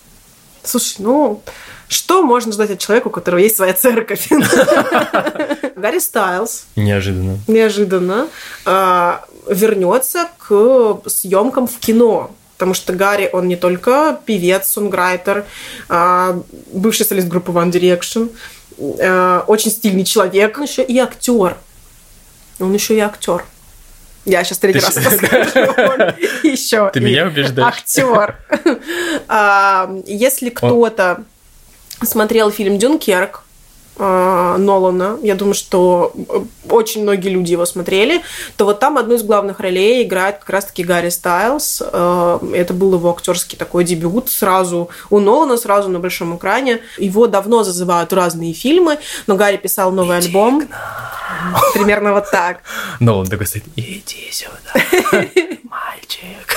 [0.63, 1.43] Слушай, ну,
[1.89, 4.29] что можно ждать от человека, у которого есть своя церковь?
[5.77, 6.65] Гарри Стайлз.
[6.77, 7.39] Неожиданно.
[7.47, 8.29] Неожиданно
[9.49, 12.31] вернется к съемкам в кино.
[12.57, 15.47] Потому что Гарри, он не только певец, сонграйтер,
[15.89, 18.31] бывший солист группы One Direction,
[19.47, 21.57] очень стильный человек, он еще и актер.
[22.59, 23.45] Он еще и актер.
[24.31, 25.51] Я сейчас третий раз это скажу.
[26.45, 27.67] еще Ты меня убеждаешь.
[27.67, 28.37] Актер.
[30.07, 31.25] Если кто-то
[32.03, 33.43] смотрел фильм «Дюнкерк»,
[33.99, 36.13] Нолана, я думаю, что
[36.69, 38.23] очень многие люди его смотрели,
[38.57, 41.83] то вот там одну из главных ролей играет как раз-таки Гарри Стайлз.
[41.83, 46.81] Это был его актерский такой дебют сразу у Нолана, сразу на большом экране.
[46.99, 50.69] Его давно зазывают в разные фильмы, но Гарри писал новый Иди альбом.
[51.75, 52.61] Примерно вот так.
[53.01, 54.73] Нолан такой стоит, иди сюда,
[55.65, 56.57] мальчик.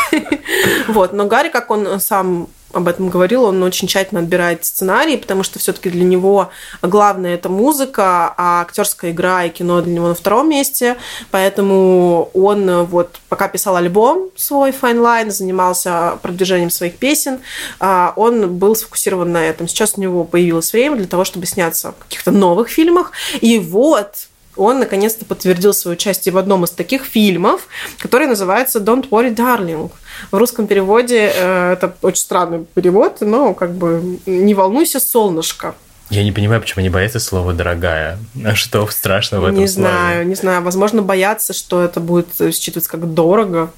[0.88, 5.44] Вот, но Гарри, как он сам об этом говорил, он очень тщательно отбирает сценарий, потому
[5.44, 6.50] что все-таки для него
[6.82, 10.98] главное это музыка, а актерская игра и кино для него на втором месте.
[11.32, 17.40] Поэтому он вот пока писал альбом свой Fine Line, занимался продвижением своих песен,
[17.80, 19.68] он был сфокусирован на этом.
[19.68, 23.12] Сейчас у него появилось время для того, чтобы сняться в каких-то новых фильмах.
[23.42, 27.68] И вот он наконец-то подтвердил свое участие в одном из таких фильмов,
[28.00, 29.92] который называется Don't Worry, Darling.
[30.32, 35.76] В русском переводе э, это очень странный перевод, но как бы не волнуйся, солнышко.
[36.10, 38.20] Я не понимаю, почему они боятся слова «дорогая».
[38.46, 39.90] А что страшного в этом Не слове?
[39.90, 40.62] знаю, не знаю.
[40.62, 43.72] Возможно, боятся, что это будет считываться как дорого.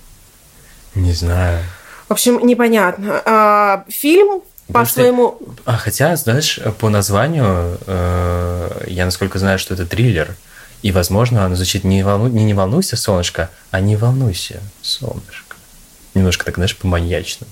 [0.96, 1.64] Не знаю.
[2.10, 3.22] В общем, непонятно.
[3.26, 5.40] А, фильм по своему...
[5.66, 10.36] А хотя, знаешь, по названию, э, я насколько знаю, что это триллер.
[10.86, 12.28] И, возможно, оно звучит не, волну...
[12.28, 15.56] не, не волнуйся, солнышко, а не волнуйся, солнышко.
[16.14, 17.50] Немножко так, знаешь, по-маньячному.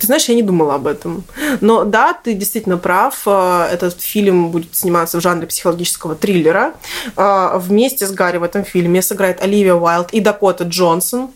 [0.00, 1.22] Ты знаешь, я не думала об этом.
[1.60, 3.22] Но да, ты действительно прав.
[3.26, 6.74] Э, Этот фильм будет сниматься в жанре психологического триллера.
[7.16, 11.30] Э, Вместе с Гарри в этом фильме сыграет Оливия Уайлд и Дакота Джонсон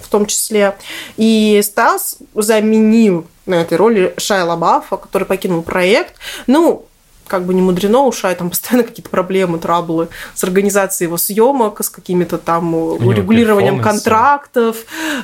[0.00, 0.74] в том числе.
[1.18, 6.14] И Стас заменил на этой роли Шайа Лабафа, который покинул проект.
[6.46, 6.86] Ну,
[7.32, 11.82] как бы не мудрено, у Шая там постоянно какие-то проблемы, траблы с организацией его съемок,
[11.82, 14.04] с какими-то там него регулированием перформансы.
[14.04, 14.76] контрактов,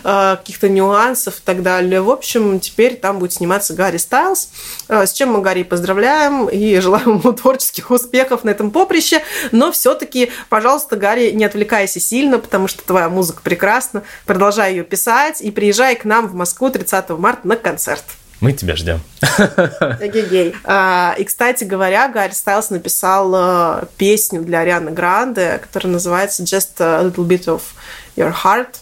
[0.05, 2.01] э, каких-то нюансов и так далее.
[2.01, 4.49] В общем, теперь там будет сниматься Гарри Стайлз,
[4.88, 9.23] э, с чем мы Гарри поздравляем и желаем ему творческих успехов на этом поприще.
[9.53, 14.03] Но все-таки, пожалуйста, Гарри, не отвлекайся сильно, потому что твоя музыка прекрасна.
[14.25, 18.05] Продолжай ее писать и приезжай к нам в Москву 30 марта на концерт.
[18.40, 19.01] Мы тебя ждем.
[19.20, 20.55] Эгегей.
[20.64, 26.74] А, И, кстати говоря, Гарри Стайлз написал э, песню для Арианы Гранде, которая называется Just
[26.79, 27.62] a Little Bit of
[28.16, 28.77] Your Heart.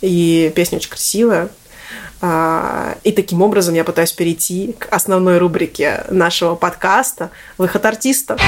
[0.00, 1.50] И песня очень красивая.
[2.22, 8.38] А, И таким образом я пытаюсь перейти к основной рубрике нашего подкаста «Выход артиста».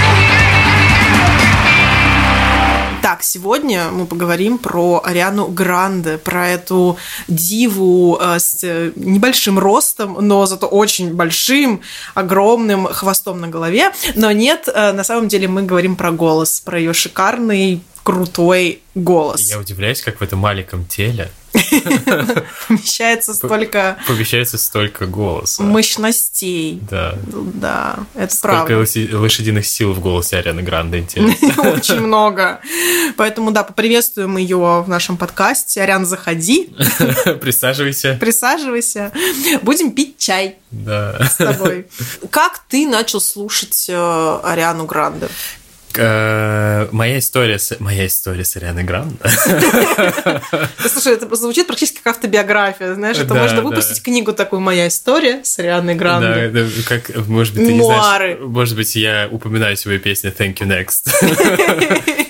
[3.05, 6.97] Так, сегодня мы поговорим про Ариану Гранде, про эту
[7.29, 11.83] диву э, с э, небольшим ростом, но зато очень большим,
[12.15, 13.93] огромным хвостом на голове.
[14.15, 19.51] Но нет, э, на самом деле мы говорим про голос, про ее шикарный, крутой голос.
[19.51, 21.31] Я удивляюсь, как в этом маленьком теле
[22.69, 25.63] Помещается столько помещается столько голоса.
[25.63, 26.81] мощностей.
[26.91, 27.15] Да.
[27.55, 28.75] Да, это Сколько правда.
[28.83, 31.71] лоси- лошадиных сил в голосе Арианы Гранде, интересно.
[31.73, 32.61] Очень много.
[33.17, 35.83] Поэтому, да, поприветствуем ее в нашем подкасте.
[35.83, 36.75] Ариан, заходи,
[37.41, 38.17] Присаживайся.
[38.21, 39.13] присаживайся.
[39.63, 41.19] Будем пить чай Да.
[41.29, 41.87] с тобой.
[42.31, 45.29] Как ты начал слушать э, Ариану Гранде?
[45.97, 47.77] Э, Моя история с...
[47.81, 49.17] Моя история с Арианой Гранде.
[50.89, 55.59] Слушай, это звучит практически как автобиография, знаешь, это можно выпустить книгу такую «Моя история» с
[55.59, 56.49] Арианой Да, Гранде.
[56.49, 60.67] да, как, может быть, ты не знаешь, может быть, я упоминаю свою песню Thank You
[60.67, 61.05] Next.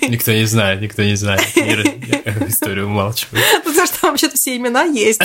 [0.09, 1.41] Никто не знает, никто не знает.
[2.47, 3.43] Историю умалчивает.
[3.63, 5.19] Потому что вообще-то все имена есть.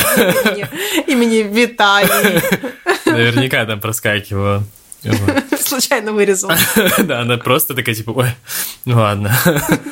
[1.07, 2.41] Имени Виталий.
[3.05, 4.65] Наверняка там проскакивало.
[5.61, 6.51] Случайно вырезал.
[6.99, 8.29] Да, она просто такая, типа, ой,
[8.85, 9.33] ну ладно.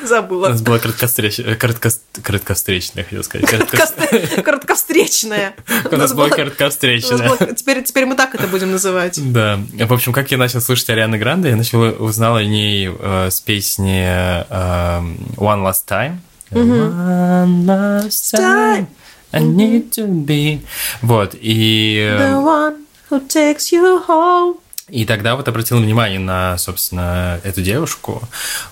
[0.03, 0.49] У Забыла.
[0.49, 3.49] нас была короткостречная, короткостречная, хотел сказать.
[4.43, 5.55] Короткостречная.
[5.91, 6.29] У нас была у
[7.55, 9.19] Теперь, теперь мы так это будем называть.
[9.31, 9.59] Да.
[9.73, 13.39] В общем, как я начал слушать Арианы Гранде, я начал узнал о ней э, с
[13.39, 14.43] песни э,
[15.37, 16.17] One Last Time.
[16.51, 18.87] One last time,
[19.31, 20.61] I need to be.
[21.01, 21.97] Вот, и...
[21.99, 22.75] э, The one
[23.09, 24.57] who takes you home.
[24.91, 28.21] И тогда вот обратил внимание на, собственно, эту девушку,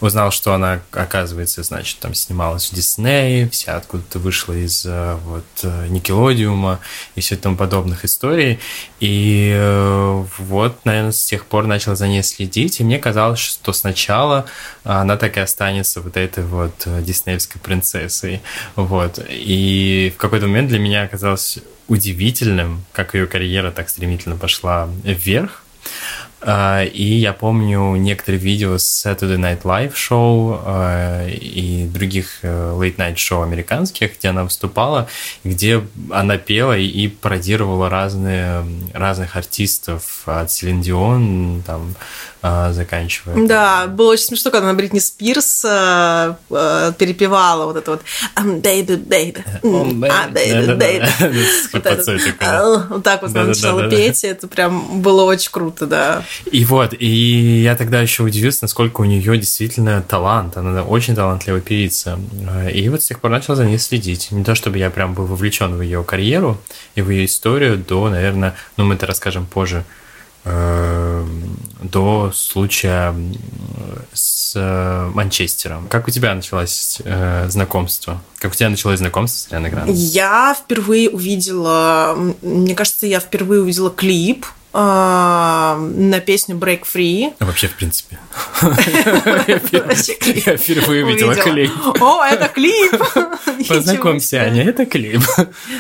[0.02, 5.46] узнал, что она, оказывается, значит, там снималась в Диснее, вся откуда-то вышла из э, вот
[5.64, 6.80] э, Никелодиума
[7.16, 8.60] и все тому подобных историй.
[9.00, 13.74] И э, вот, наверное, с тех пор начал за ней следить, и мне казалось, что
[13.74, 14.46] сначала
[14.84, 18.42] она так и останется вот этой вот диснеевской принцессой.
[18.76, 19.20] Вот.
[19.30, 25.64] И в какой-то момент для меня оказалось удивительным, как ее карьера так стремительно пошла вверх.
[26.40, 32.76] А, И я помню некоторые видео с Saturday Night Live шоу а, и других э,
[32.78, 35.08] late night шоу американских, где она выступала,
[35.44, 38.64] где она пела и пародировала разные,
[38.94, 41.96] разных артистов, от Селин Дион, там,
[42.48, 43.46] а, заканчивая.
[43.48, 48.02] Да, было очень смешно, когда она Бритни Спирс э, э, перепевала вот это вот
[48.36, 51.08] I'm baby, baby, м, а, baby, baby.
[51.74, 55.86] Вот, это, а, вот так вот она начинала петь, и это прям было очень круто,
[55.86, 56.24] да.
[56.52, 60.58] И вот, и я тогда еще удивился, насколько у нее действительно талант.
[60.58, 62.20] Она очень талантливая певица.
[62.74, 64.32] И вот с тех пор начал за ней следить.
[64.32, 66.58] Не то, чтобы я прям был вовлечен в ее карьеру
[66.96, 70.07] и в ее историю до, наверное, ну мы это расскажем позже, э,
[71.84, 73.14] до случая
[74.14, 75.88] с э, Манчестером.
[75.88, 78.22] Как у тебя началось э, знакомство?
[78.40, 79.94] Как у тебя началось знакомство с Арианой Грандे?
[79.94, 87.34] Я впервые увидела, мне кажется, я впервые увидела клип э, на песню Break Free.
[87.40, 88.20] А Вообще, в принципе.
[88.62, 91.72] Я впервые видела клей.
[92.00, 92.92] О, это клип!
[93.68, 95.22] Познакомься, Аня, это клип.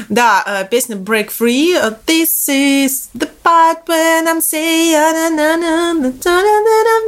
[0.09, 1.75] Да, э, песня Break Free.
[2.07, 5.37] This is the part when I'm saying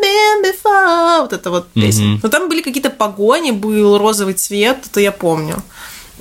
[0.01, 1.21] been before.
[1.21, 2.19] Вот это вот песня.
[2.21, 5.55] Но там были какие-то погони, был розовый цвет, это я помню.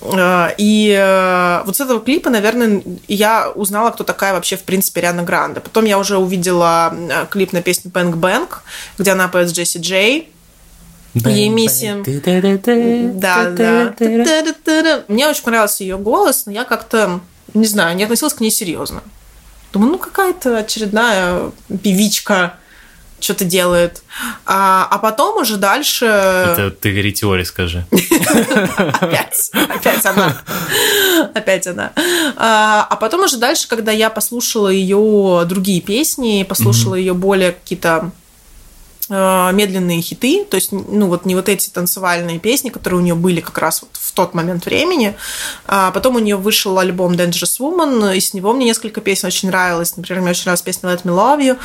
[0.03, 5.01] Э, и э, вот с этого клипа, наверное, я узнала, кто такая вообще, в принципе,
[5.01, 5.61] Риана Гранде.
[5.61, 6.95] Потом я уже увидела
[7.31, 8.49] клип на песню Bang Bang,
[8.99, 10.33] где она поет с Джесси Джей.
[11.15, 12.03] Ей миссия.
[13.15, 13.95] Да, да.
[15.09, 17.21] Мне очень понравился ее голос, но я как-то,
[17.55, 19.03] не знаю, не относилась к ней серьезно.
[19.73, 21.51] Думаю, ну какая-то очередная
[21.83, 22.55] певичка
[23.21, 24.03] что-то делает.
[24.47, 26.07] А, а потом уже дальше...
[26.07, 27.85] Это ты говори теории, скажи.
[29.01, 30.37] Опять, опять она.
[31.35, 31.93] Опять она.
[32.37, 38.11] А, а потом уже дальше, когда я послушала ее другие песни, послушала ее более какие-то
[39.09, 43.41] медленные хиты, то есть, ну, вот не вот эти танцевальные песни, которые у нее были
[43.41, 45.17] как раз вот в тот момент времени.
[45.67, 49.49] А потом у нее вышел альбом Dangerous Woman, и с него мне несколько песен очень
[49.49, 49.97] нравилось.
[49.97, 51.59] Например, мне очень нравилась песня Let Me Love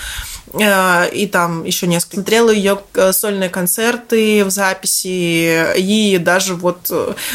[0.54, 2.16] You, э, и там еще несколько.
[2.16, 6.92] Смотрела ее э, сольные концерты в записи, и даже вот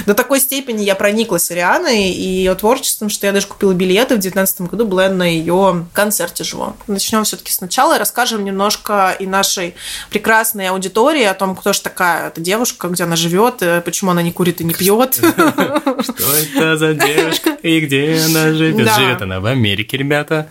[0.06, 4.20] до такой степени я прониклась Арианой и ее творчеством, что я даже купила билеты в
[4.20, 6.76] 2019 году, была на ее концерте живом.
[6.86, 9.74] Начнем все-таки сначала и расскажем немножко и нашей
[10.10, 14.32] прекрасной аудитории о том, кто же такая эта девушка, где она живет, почему она не
[14.32, 15.14] курит и не пьет.
[15.14, 18.90] Что это за девушка и где она живет?
[18.94, 20.48] Живет она в Америке, ребята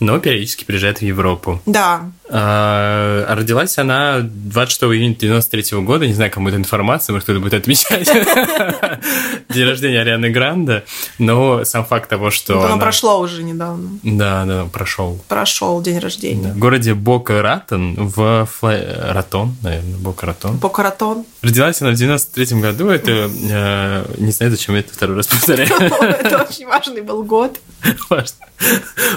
[0.00, 1.60] но периодически приезжает в Европу.
[1.66, 2.10] Да.
[2.28, 7.54] А, родилась она 26 июня 93 года, не знаю, кому эта информация, может, кто-то будет
[7.54, 8.06] отмечать
[9.48, 10.84] день рождения Арианы Гранда,
[11.18, 12.64] но сам факт того, что...
[12.64, 13.98] Оно прошло уже недавно.
[14.02, 15.22] Да, да, прошел.
[15.28, 16.52] Прошел день рождения.
[16.52, 20.56] В городе Бока-Ратон в Ратон, наверное, Бока-Ратон.
[20.56, 21.24] Бока-Ратон.
[21.42, 23.30] Родилась она в 93 году, это...
[23.50, 25.70] Э, не знаю, зачем я это второй раз повторяю.
[26.16, 27.60] Это очень важный был год.
[28.08, 28.46] Важно.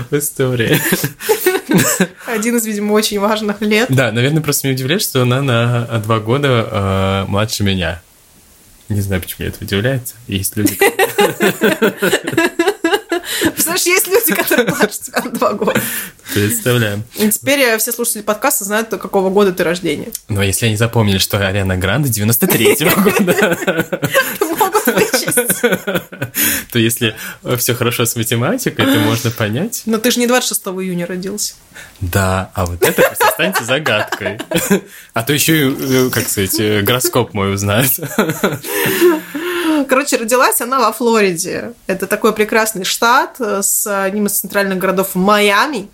[0.10, 0.80] В истории.
[2.28, 3.88] Один из, видимо, очень важных лет.
[3.90, 8.02] Да, наверное, просто меня удивляет, что она на два года э, младше меня.
[8.90, 10.14] Не знаю, почему меня это удивляет.
[10.28, 10.78] Есть люди...
[13.42, 15.82] Представляешь, есть люди, которые младше тебя на два года.
[16.34, 17.04] Представляем.
[17.16, 20.10] И теперь э, все слушатели подкаста знают, какого года ты рождения.
[20.28, 23.88] Но если они запомнили, что Ариана Гранде 93-го года...
[24.58, 25.62] Могут вычесть.
[26.72, 27.16] То если
[27.58, 29.84] все хорошо с математикой, то можно понять.
[29.86, 31.56] Но ты же не 26 июня родился.
[32.00, 34.40] Да, а вот это пусть останется загадкой.
[35.14, 37.92] А то еще, э, как сказать, э, гороскоп мой узнает.
[39.86, 41.74] Короче, родилась она во Флориде.
[41.88, 45.90] Это такой прекрасный штат э, с одним из центральных городов Майами.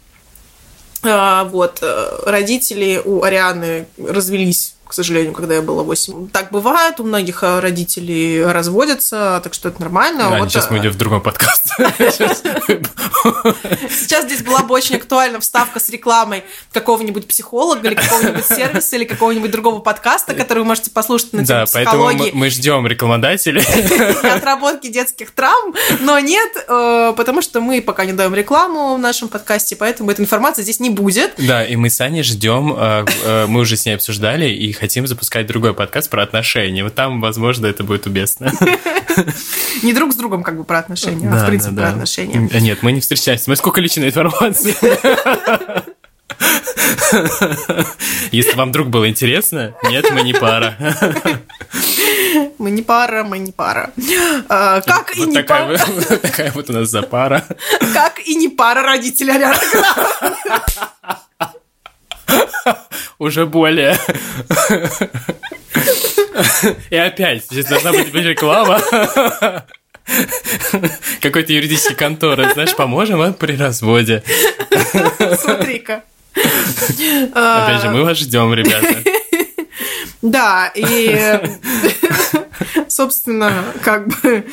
[1.03, 1.83] А, вот.
[2.25, 6.29] Родители у Арианы развелись к сожалению, когда я была 8.
[6.29, 10.29] Так бывает, у многих э, родителей разводятся, так что это нормально.
[10.29, 11.65] Да, вот, сейчас мы э, идем в другой подкаст.
[13.89, 19.05] Сейчас здесь была бы очень актуальна вставка с рекламой какого-нибудь психолога или какого-нибудь сервиса или
[19.05, 23.63] какого-нибудь другого подкаста, который вы можете послушать на тему Да, поэтому мы ждем рекламодателей.
[24.35, 29.29] Отработки детских травм, но нет, э, потому что мы пока не даем рекламу в нашем
[29.29, 31.33] подкасте, поэтому эта информация здесь не будет.
[31.37, 32.77] Да, и мы с Аней ждем,
[33.47, 36.83] мы уже с ней обсуждали, и хотим запускать другой подкаст про отношения.
[36.83, 38.51] Вот там, возможно, это будет уместно.
[39.83, 42.49] Не друг с другом как бы про отношения, а в принципе про отношения.
[42.53, 43.49] А нет, мы не встречаемся.
[43.49, 44.75] Мы сколько личной информации.
[48.31, 50.75] Если вам вдруг было интересно, нет, мы не пара.
[52.57, 53.91] Мы не пара, мы не пара.
[54.49, 55.79] А, как вот и не пара.
[55.87, 57.45] Вот такая вот у нас за пара.
[57.93, 59.61] Как и не пара родителя рядом.
[63.19, 63.97] Уже более.
[66.89, 68.81] И опять, здесь должна быть реклама.
[71.21, 74.23] Какой-то юридический конторы, знаешь, поможем при разводе.
[75.39, 76.03] Смотри-ка.
[76.35, 79.03] Опять же, мы вас ждем, ребята.
[80.21, 81.39] Да, и,
[82.87, 84.45] собственно, как бы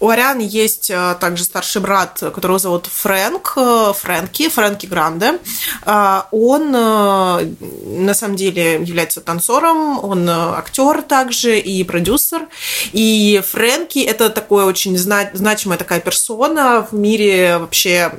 [0.00, 5.38] у Арианы есть э, также старший брат, которого зовут Фрэнк, э, Фрэнки, Фрэнки Гранде.
[5.84, 12.46] Э, он на самом деле является танцором, он актер также и продюсер.
[12.92, 18.12] И Фрэнки это такой очень значимая такая персона в мире вообще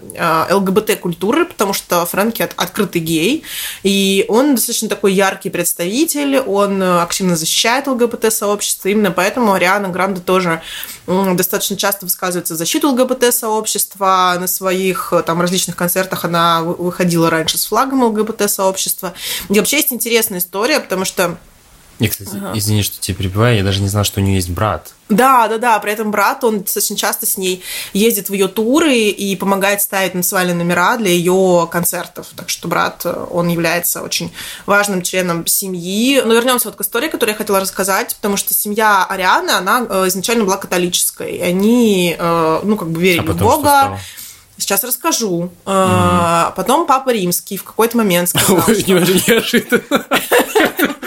[0.50, 3.44] ЛГБТ-культуры, потому что Фрэнки открытый гей,
[3.84, 10.62] и он достаточно такой яркий представитель, он активно защищает ЛГБТ-сообщество, именно поэтому Ариана Гранде тоже
[11.08, 14.36] достаточно часто высказывается в защиту ЛГБТ-сообщества.
[14.40, 19.14] На своих э, там различных концертах она выходила раньше с флагом ЛГБТ-сообщества.
[19.50, 21.38] И вообще есть интересная история, потому что
[22.00, 22.58] И, кстати, ага.
[22.58, 24.94] извини, что тебя перебиваю, я даже не знал, что у нее есть брат.
[25.10, 25.80] Да, да, да.
[25.80, 30.14] При этом брат, он достаточно часто с ней ездит в ее туры и помогает ставить
[30.14, 32.28] танцевальные номера для ее концертов.
[32.38, 34.32] Так что брат, он является очень
[34.66, 36.22] важным членом семьи.
[36.24, 40.08] Но вернемся вот к истории, которую я хотела рассказать, потому что семья Арианы, она э,
[40.08, 41.36] изначально была католической.
[41.36, 44.00] И они, э, ну, как бы верили а в Бога.
[44.58, 45.52] Сейчас расскажу.
[45.66, 46.54] Mm-hmm.
[46.56, 48.92] Потом папа римский в какой-то момент сказал, Ой, что...
[48.92, 50.06] неожиданно.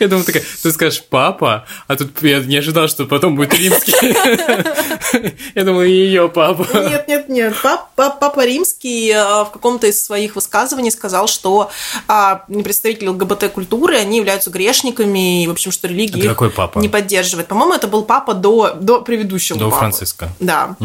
[0.00, 4.14] Я думал, такая, ты скажешь папа, а тут я не ожидал, что потом будет римский.
[5.54, 6.66] Я думал, ее папа.
[6.88, 7.54] Нет, нет, нет.
[7.96, 11.70] Папа римский э, в каком-то из своих высказываний сказал, что
[12.06, 16.36] а, представители ЛГБТ-культуры, они являются грешниками, и, в общем, что религия
[16.76, 17.48] не поддерживает.
[17.48, 20.30] По-моему, это был папа до, до предыдущего До Франциска.
[20.40, 20.76] Да.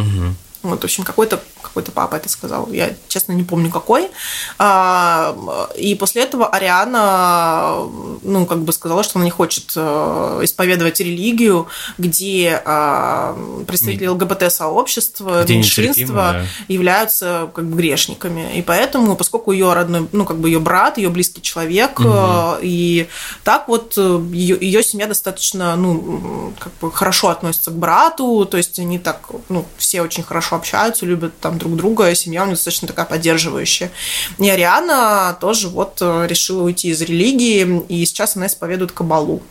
[0.64, 1.42] Вот, в общем, какой-то
[1.74, 2.70] какой-то папа это сказал.
[2.72, 4.12] Я, честно, не помню, какой.
[4.60, 5.36] А,
[5.76, 7.90] и после этого Ариана,
[8.22, 11.68] ну, как бы сказала, что она не хочет э, исповедовать религию,
[11.98, 16.46] где а, представители ЛГБТ-сообщества, меньшинства да.
[16.68, 18.56] являются как бы грешниками.
[18.56, 22.58] И поэтому, поскольку ее родной, ну, как бы ее брат, ее близкий человек, угу.
[22.62, 23.08] и
[23.44, 28.78] так вот ее, ее семья достаточно, ну, как бы хорошо относится к брату, то есть
[28.78, 32.88] они так, ну, все очень хорошо общаются, любят там друг друга, семья у нее достаточно
[32.88, 33.92] такая поддерживающая.
[34.38, 39.42] И Ариана тоже вот э, решила уйти из религии, и сейчас она исповедует кабалу.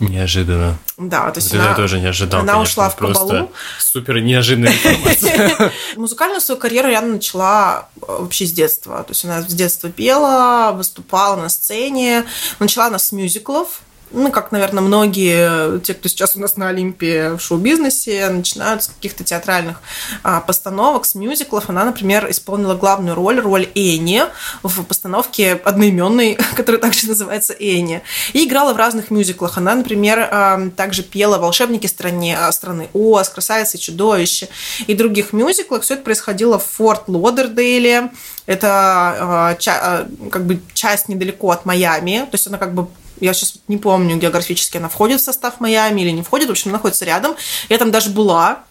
[0.00, 0.78] Неожиданно.
[0.96, 2.42] Да, то есть вот она, тоже не ожидал.
[2.42, 3.50] Она конечно, ушла в кабалу.
[3.80, 5.72] Супер неожиданная информация.
[5.96, 9.02] Музыкальную свою карьеру я начала э, вообще с детства.
[9.02, 12.24] То есть она с детства пела, выступала на сцене.
[12.60, 13.80] Начала она с мюзиклов
[14.10, 18.88] ну, как, наверное, многие, те, кто сейчас у нас на Олимпе в шоу-бизнесе, начинают с
[18.88, 19.80] каких-то театральных
[20.22, 21.68] а, постановок, с мюзиклов.
[21.68, 24.22] Она, например, исполнила главную роль, роль Эни
[24.62, 28.02] в постановке одноименной, которая также называется Эни.
[28.32, 29.58] И играла в разных мюзиклах.
[29.58, 34.48] Она, например, а, также пела «Волшебники стране, а, страны Оз», «Красавица и чудовище»
[34.86, 35.82] и других мюзиклах.
[35.82, 38.10] Все это происходило в Форт Лодердейле.
[38.46, 42.20] Это а, ча- а, как бы часть недалеко от Майами.
[42.20, 42.88] То есть она как бы
[43.20, 46.48] я сейчас не помню географически, она входит в состав Майами или не входит.
[46.48, 47.34] В общем, находится рядом.
[47.68, 48.64] Я там даже была,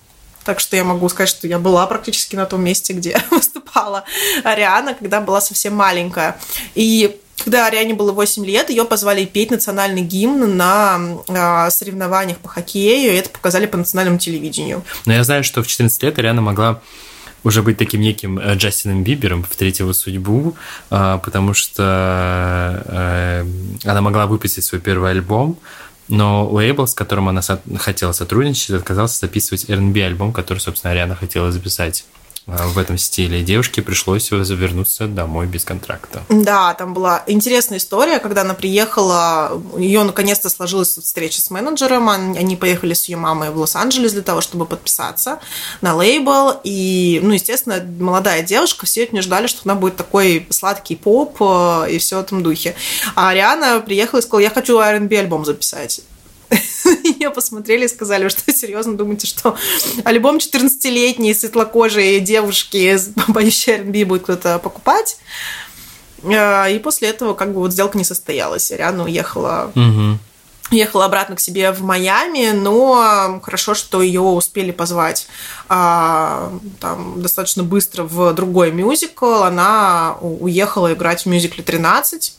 [0.43, 4.03] так что я могу сказать, что я была практически на том месте, где выступала
[4.43, 6.39] Ариана, когда была совсем маленькая.
[6.75, 12.49] И когда Ариане было 8 лет, ее позвали петь национальный гимн на э, соревнованиях по
[12.49, 14.83] хоккею, и это показали по национальному телевидению.
[15.05, 16.81] Но я знаю, что в 14 лет Ариана могла
[17.47, 20.57] уже быть таким неким э, Джастином Бибером, повторить его судьбу,
[20.89, 23.45] а, потому что э,
[23.85, 25.57] она могла выпустить свой первый альбом,
[26.09, 27.41] но лейбл, с которым она
[27.77, 32.05] хотела сотрудничать, отказался записывать R&B альбом, который, собственно, Ариана хотела записать.
[32.47, 33.43] А, в этом стиле.
[33.43, 36.23] Девушке пришлось вернуться домой без контракта.
[36.29, 42.55] Да, там была интересная история, когда она приехала, ее наконец-то сложилась встреча с менеджером, они
[42.55, 45.39] поехали с ее мамой в Лос-Анджелес для того, чтобы подписаться
[45.81, 50.47] на лейбл, и, ну, естественно, молодая девушка, все от нее ждали, что она будет такой
[50.49, 52.75] сладкий поп э, и все в этом духе.
[53.15, 56.01] А Ариана приехала и сказала, я хочу R&B альбом записать.
[57.03, 59.57] Ее посмотрели и сказали, что серьезно думаете, что
[60.03, 62.97] альбом 14-летней светлокожей девушки,
[63.33, 65.17] поющей R&B, будет кто-то покупать?
[66.23, 68.71] А, и после этого как бы вот сделка не состоялась.
[68.71, 70.19] Ариана уехала угу.
[70.69, 75.27] Ехала обратно к себе в Майами, но хорошо, что ее успели позвать
[75.69, 79.43] а, там, достаточно быстро в другой мюзикл.
[79.43, 82.33] Она уехала играть в мюзикле «13»,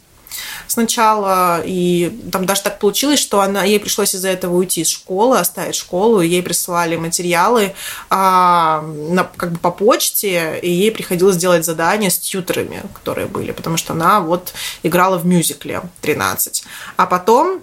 [0.67, 5.39] сначала, и там даже так получилось, что она, ей пришлось из-за этого уйти из школы,
[5.39, 7.75] оставить школу, ей присылали материалы
[8.11, 13.53] а, на, как бы по почте, и ей приходилось делать задания с тьютерами, которые были,
[13.53, 14.53] потому что она вот
[14.83, 16.65] играла в мюзикле 13.
[16.97, 17.61] А потом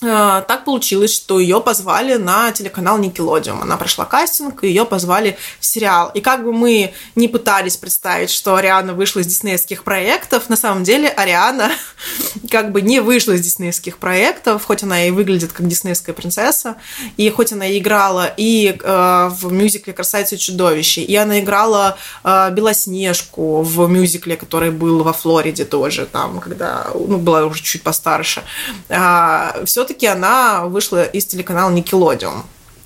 [0.00, 3.62] так получилось, что ее позвали на телеканал Nickelodeon.
[3.62, 6.10] Она прошла кастинг, и ее позвали в сериал.
[6.12, 10.84] И как бы мы не пытались представить, что Ариана вышла из диснеевских проектов, на самом
[10.84, 11.70] деле Ариана
[12.50, 16.76] как бы не вышла из диснеевских проектов, хоть она и выглядит как диснеевская принцесса,
[17.16, 22.50] и хоть она играла и э, в мюзикле «Красавица и чудовище», и она играла э,
[22.52, 28.42] Белоснежку в мюзикле, который был во Флориде тоже, там, когда ну, была уже чуть постарше.
[28.88, 32.42] Э, Все все-таки она вышла из телеканала Nickelodeon.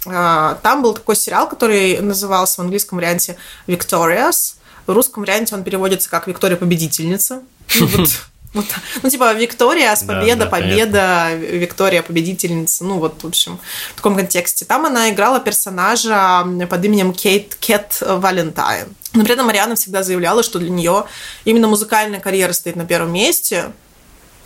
[0.07, 3.37] А, там был такой сериал, который назывался в английском варианте
[3.67, 4.57] Victorious.
[4.87, 7.43] В русском варианте он переводится как Виктория победительница.
[7.79, 7.87] Ну,
[8.53, 8.67] вот,
[9.03, 11.57] ну, типа Виктория с победа, да, да, победа, понятно.
[11.57, 12.85] Виктория победительница.
[12.85, 13.59] Ну, вот, в общем,
[13.93, 14.67] в таком контексте.
[14.67, 18.89] Там она играла персонажа под именем Кейт Кет Валентайн.
[19.15, 21.07] Но при этом Мариана всегда заявляла, что для нее
[21.47, 23.73] именно музыкальная карьера стоит на первом месте,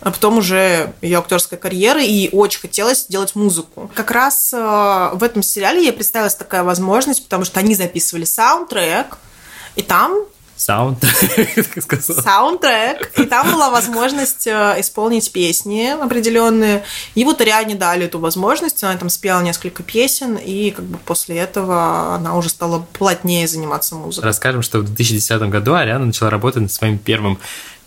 [0.01, 3.89] а потом уже ее актерская карьера, и очень хотелось делать музыку.
[3.95, 9.17] Как раз э, в этом сериале ей представилась такая возможность, потому что они записывали саундтрек,
[9.75, 10.25] и там
[10.57, 13.11] Саундтрек, Саундтрек.
[13.19, 16.83] И там была возможность э, исполнить песни определенные.
[17.13, 18.81] И вот Ариане дали эту возможность.
[18.83, 23.95] Она там спела несколько песен, и как бы после этого она уже стала плотнее заниматься
[23.95, 24.27] музыкой.
[24.27, 27.37] Расскажем, что в 2010 году Ариана начала работать над своим первым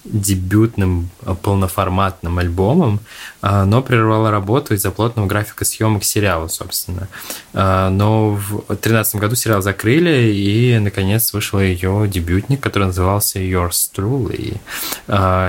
[0.05, 3.01] дебютным э, полноформатным альбомом,
[3.43, 7.09] э, но прервала работу из-за плотного графика съемок сериала, собственно.
[7.53, 13.91] Э, но в 2013 году сериал закрыли, и, наконец, вышел ее дебютник, который назывался Yours
[13.95, 14.59] Truly.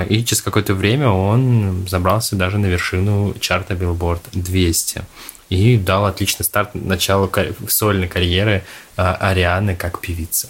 [0.10, 5.04] И через какое-то время он забрался даже на вершину чарта Billboard 200
[5.50, 7.32] и дал отличный старт началу
[7.68, 8.64] сольной карьеры
[8.96, 10.50] Арианы как певицы.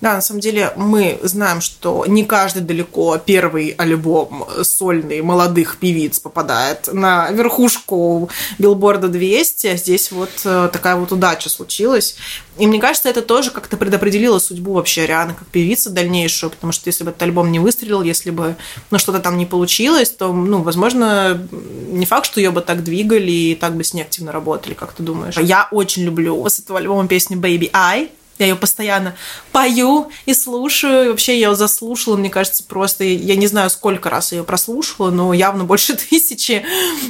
[0.00, 6.18] Да, на самом деле мы знаем, что не каждый далеко первый альбом сольный молодых певиц
[6.18, 8.28] попадает на верхушку
[8.58, 12.16] билборда 200, а здесь вот э, такая вот удача случилась.
[12.58, 16.88] И мне кажется, это тоже как-то предопределило судьбу вообще Арианы как певицы дальнейшую, потому что
[16.88, 18.56] если бы этот альбом не выстрелил, если бы
[18.90, 23.30] ну, что-то там не получилось, то, ну, возможно, не факт, что ее бы так двигали
[23.30, 25.36] и так бы с ней активно работали, как ты думаешь.
[25.38, 29.16] Я очень люблю с этого альбома песню «Baby I», я ее постоянно
[29.52, 31.06] пою и слушаю.
[31.06, 33.04] И вообще я ее заслушала, мне кажется, просто...
[33.04, 36.64] Я не знаю, сколько раз ее прослушала, но явно больше тысячи.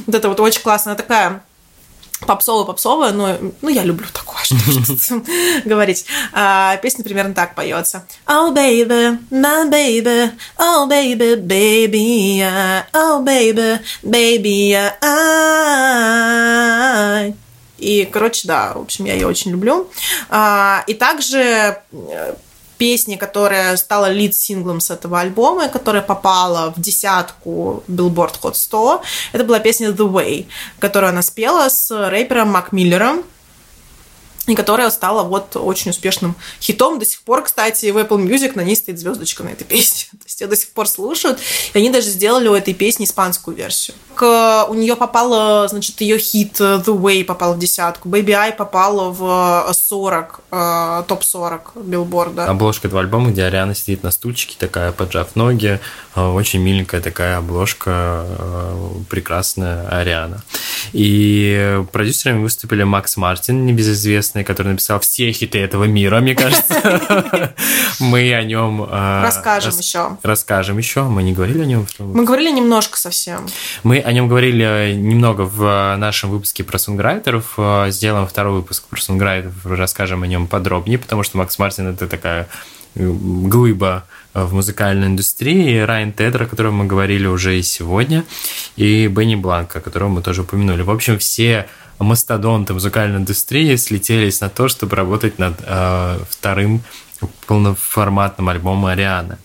[0.05, 0.91] Вот это вот очень классно.
[0.91, 1.43] Она такая
[2.25, 4.55] попсовая-попсовая, но ну, я люблю такое, что
[5.69, 6.05] говорить.
[6.33, 8.07] А, песня примерно так поется.
[8.25, 12.41] Oh, baby, my baby, oh, baby, baby,
[12.93, 16.07] oh, baby, baby, I...
[17.77, 19.89] И, короче, да, в общем, я ее очень люблю.
[20.29, 22.35] А, и также э,
[22.77, 29.01] песни, которая стала лид-синглом с этого альбома, которая попала в десятку Billboard Hot 100,
[29.33, 30.45] это была песня The Way,
[30.79, 33.23] которую она спела с рэпером Мак Миллером
[34.47, 36.99] и которая стала вот очень успешным хитом.
[36.99, 40.07] До сих пор, кстати, в Apple Music на ней стоит звездочка на этой песне.
[40.11, 41.39] То есть ее до сих пор слушают.
[41.73, 43.95] И они даже сделали у этой песни испанскую версию.
[44.15, 48.09] К, у нее попала, значит, ее хит The Way попал в десятку.
[48.09, 52.45] Baby I попала в 40, э, топ-40 билборда.
[52.45, 55.79] Обложка этого альбома, где Ариана сидит на стульчике, такая, поджав ноги.
[56.15, 60.41] Э, очень миленькая такая обложка, э, прекрасная Ариана.
[60.93, 67.53] И продюсерами выступили Макс Мартин, небезызвестный, который написал все хиты этого мира, мне кажется.
[67.99, 68.83] Мы о нем...
[68.83, 70.17] Э, расскажем еще.
[70.23, 71.03] Расскажем еще.
[71.03, 71.87] Мы не говорили о нем?
[71.99, 73.47] Мы говорили немножко совсем.
[73.83, 77.53] Мы о нем говорили немного в нашем выпуске про сунграйтеров.
[77.57, 82.07] Э, сделаем второй выпуск про сунграйтеров, расскажем о нем подробнее, потому что Макс Мартин это
[82.07, 82.47] такая
[82.95, 88.23] глыба в музыкальной индустрии, Райан Тедер, о котором мы говорили уже и сегодня,
[88.75, 90.81] и Бенни Бланка, которого мы тоже упомянули.
[90.83, 91.67] В общем, все
[91.99, 96.81] мастодонты музыкальной индустрии слетелись на то, чтобы работать над э, вторым
[97.47, 99.37] полноформатным альбомом Арианы.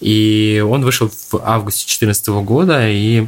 [0.00, 3.26] И он вышел в августе 2014 года, и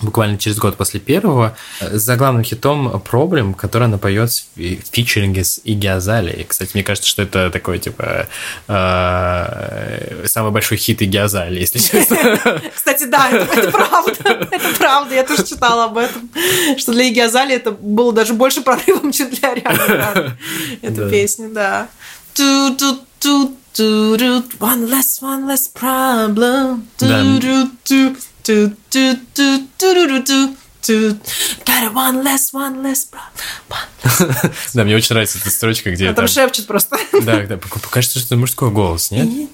[0.00, 5.44] буквально через год после первого, э, за главным хитом Problem, который она поет в фичеринге
[5.44, 6.44] с Иги Азали.
[6.48, 8.26] Кстати, мне кажется, что это такой, типа,
[8.68, 12.16] э, самый большой хит Иги Азали, если честно.
[12.74, 14.48] Кстати, да, это, это правда.
[14.50, 16.28] Это правда, я тоже читала об этом.
[16.76, 20.36] Что для Иги Азали это было даже больше прорывом, чем для Арианы.
[20.82, 21.88] Эта песня, да.
[24.60, 26.82] One less, one less problem.
[26.98, 27.22] Да.
[28.44, 31.16] Do, do, do, do, do, do, do.
[31.64, 33.22] Got one less, one less, one
[34.02, 34.54] less.
[34.74, 36.12] Да, мне очень нравится эта строчка, где...
[36.12, 36.98] там шепчет просто.
[37.22, 37.58] Да, да,
[37.90, 39.48] кажется, что это мужской голос, нет?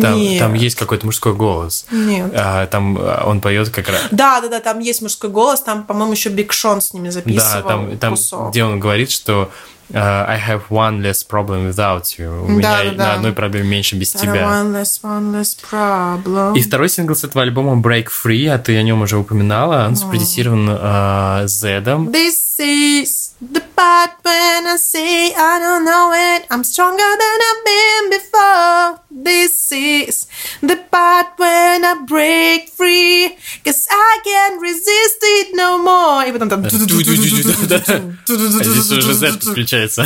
[0.00, 0.38] Там, Нет.
[0.38, 1.86] там есть какой-то мужской голос.
[1.90, 2.32] Нет.
[2.34, 4.02] А, там а, он поет как раз.
[4.10, 7.62] Да, да, да, там есть мужской голос, там, по-моему, еще Биг Шон с ними записывал.
[7.62, 9.50] Да, там, там где он говорит, что
[9.90, 12.44] Uh, I have one less problem without you.
[12.44, 14.42] У да, меня да, на одной проблеме меньше без тебя.
[14.42, 16.54] One less, one less problem.
[16.58, 19.86] И второй сингл с этого альбома Break Free, а ты о нем уже упоминала.
[19.86, 22.10] Он спродюсирован uh, Зедом.
[22.10, 26.45] This is the part when I say I don't know it.
[26.51, 28.99] I'm stronger than I've been before.
[29.09, 30.27] This is
[30.61, 33.37] the part when I break free.
[33.65, 36.25] Cause I can't resist it no more.
[36.27, 36.69] И потом там...
[36.69, 36.91] Здесь
[38.91, 40.03] уже Z подключается.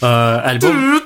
[0.00, 1.00] Альбом...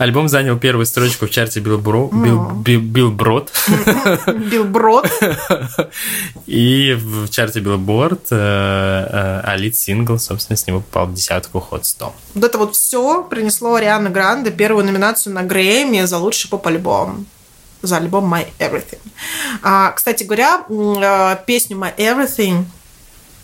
[0.00, 2.08] Альбом занял первую строчку в чарте Билбро...
[2.10, 2.52] Бил...
[2.52, 3.52] Билброд.
[4.26, 5.06] Билброд.
[6.46, 12.14] И в чарте Билборд а лид сингл, собственно, с него попал в десятку Hot 100.
[12.34, 17.26] Вот это вот все принесло Ариана Гранде первую номинацию на Грэмми за лучший поп-альбом.
[17.82, 19.00] за альбом My Everything.
[19.62, 22.64] А, кстати говоря, э, песню My Everything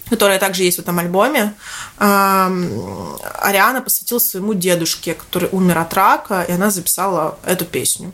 [0.08, 1.54] которая также есть в этом альбоме,
[1.98, 8.12] Ариана посвятила своему дедушке, который умер от рака, и она записала эту песню.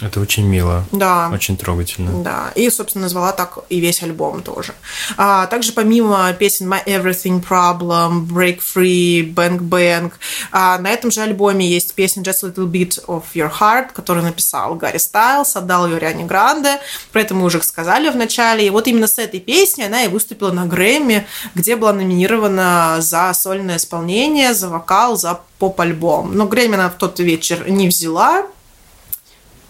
[0.00, 0.84] Это очень мило.
[0.90, 1.30] Да.
[1.32, 2.22] Очень трогательно.
[2.22, 2.52] Да.
[2.54, 4.74] И, собственно, назвала так и весь альбом тоже.
[5.16, 10.12] А, также помимо песен My Everything Problem, Break Free, Bang Bang,
[10.50, 14.24] а, на этом же альбоме есть песня Just a Little Bit of Your Heart, которую
[14.24, 16.78] написал Гарри Стайлс, отдал ее Риане Гранде.
[17.12, 18.66] Про это мы уже сказали в начале.
[18.66, 23.32] И вот именно с этой песней она и выступила на Грэмми, где была номинирована за
[23.34, 26.36] сольное исполнение, за вокал, за поп-альбом.
[26.36, 28.46] Но Грэмми она в тот вечер не взяла,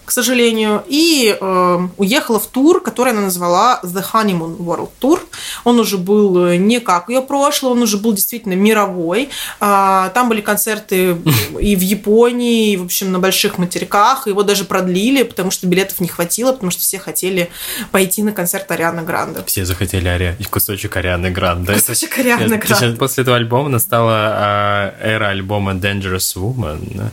[0.05, 5.19] к сожалению, и э, уехала в тур, который она назвала The Honeymoon World Tour.
[5.63, 9.29] Он уже был э, не как ее прошлый, он уже был действительно мировой.
[9.59, 11.17] А, там были концерты
[11.59, 14.27] и в Японии, и, в общем, на больших материках.
[14.27, 17.49] Его даже продлили, потому что билетов не хватило, потому что все хотели
[17.91, 19.41] пойти на концерт Арианы Гранде.
[19.45, 20.37] Все захотели Ари...
[20.49, 21.73] кусочек Арианы Гранде.
[21.73, 22.97] Кусочек Арианы Гранде.
[22.97, 27.09] После этого альбома настала а, эра альбома Dangerous Woman.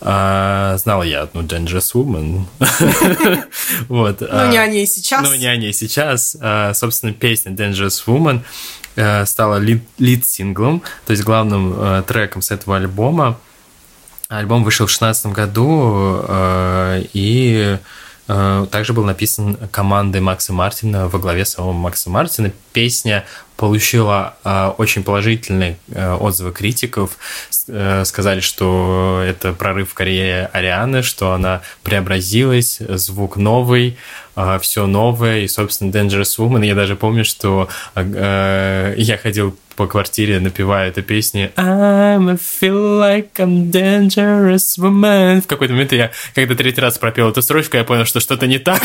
[0.00, 2.29] А, знала я одну Dangerous Woman,
[3.88, 4.20] вот.
[4.20, 5.22] Ну, не а, о ней сейчас.
[5.22, 6.36] Ну, не о ней сейчас.
[6.40, 8.40] А, собственно, песня Dangerous Woman
[8.96, 13.38] э, стала лид-синглом, то есть главным э, треком с этого альбома.
[14.28, 17.78] Альбом вышел в 2016 году, э, и
[18.70, 22.52] также был написан командой Макса Мартина во главе самого Макса Мартина.
[22.72, 23.24] Песня
[23.56, 24.36] получила
[24.78, 27.18] очень положительные отзывы критиков.
[27.72, 33.96] Э, сказали, что это прорыв в карьере Арианы, что она преобразилась, звук новый,
[34.36, 36.66] э, все новое, и, собственно, Dangerous Woman.
[36.66, 43.30] Я даже помню, что э, я ходил по квартире, напевая эту песню I'm feel like
[43.36, 45.40] I'm dangerous woman.
[45.40, 48.58] В какой-то момент я, когда третий раз пропел эту строчку, я понял, что что-то не
[48.58, 48.82] так.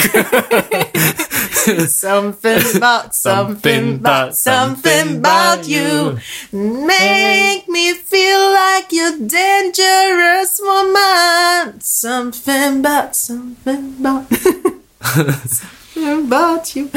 [1.89, 6.17] something about something about something about you
[6.53, 11.81] make me feel like you're dangerous woman.
[11.81, 14.31] Something about something about.
[15.95, 16.89] About you.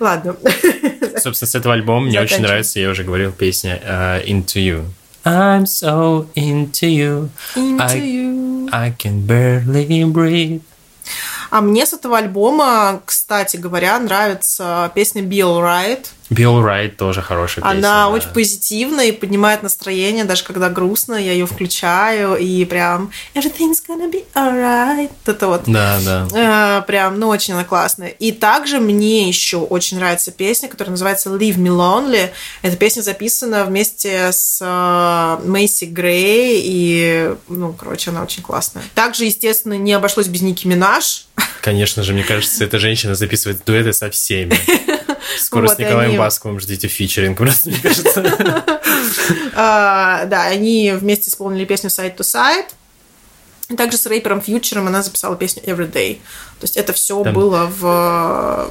[0.00, 0.36] Ладно.
[1.18, 4.84] Собственно, с этого альбома мне очень нравится, я уже говорил, песня uh, Into You.
[5.24, 7.30] I'm so into you.
[7.56, 8.68] Into I, you.
[8.70, 10.60] I can barely breathe.
[11.50, 16.06] А мне с этого альбома, кстати говоря, нравится песня Be Alright.
[16.30, 17.78] Bill Wright тоже хорошая песня.
[17.78, 18.08] Она да.
[18.08, 24.10] очень позитивная и поднимает настроение, даже когда грустно, я ее включаю, и прям everything's gonna
[24.10, 25.10] be alright.
[25.26, 25.64] Это вот.
[25.66, 26.80] Да, да.
[26.80, 28.08] Э, прям, ну, очень она классная.
[28.08, 32.30] И также мне еще очень нравится песня, которая называется Leave Me Lonely.
[32.62, 38.82] Эта песня записана вместе с э, Мэйси Грей, и, ну, короче, она очень классная.
[38.94, 41.26] Также, естественно, не обошлось без Ники Минаж.
[41.60, 44.58] Конечно же, мне кажется, эта женщина записывает дуэты со всеми.
[45.38, 46.18] Скоро вот, с Николаем они...
[46.18, 48.24] Басковым ждите фичеринг, просто, мне кажется.
[49.54, 52.66] А, да, они вместе исполнили песню Side to Side.
[53.76, 56.16] Также с рэпером Фьючером она записала песню Everyday.
[56.60, 58.70] То есть это все было в,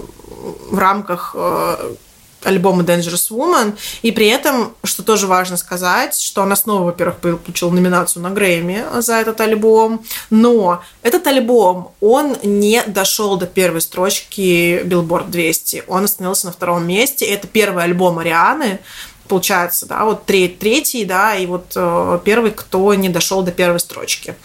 [0.69, 1.95] в рамках э,
[2.43, 3.77] альбома Dangerous Woman.
[4.01, 8.85] И при этом, что тоже важно сказать, что она снова, во-первых, получила номинацию на Грэмми
[8.99, 15.85] за этот альбом, но этот альбом, он не дошел до первой строчки Billboard 200.
[15.87, 17.25] Он остановился на втором месте.
[17.25, 18.79] Это первый альбом Арианы,
[19.27, 24.35] получается, да, вот третий, да, и вот э, первый, кто не дошел до первой строчки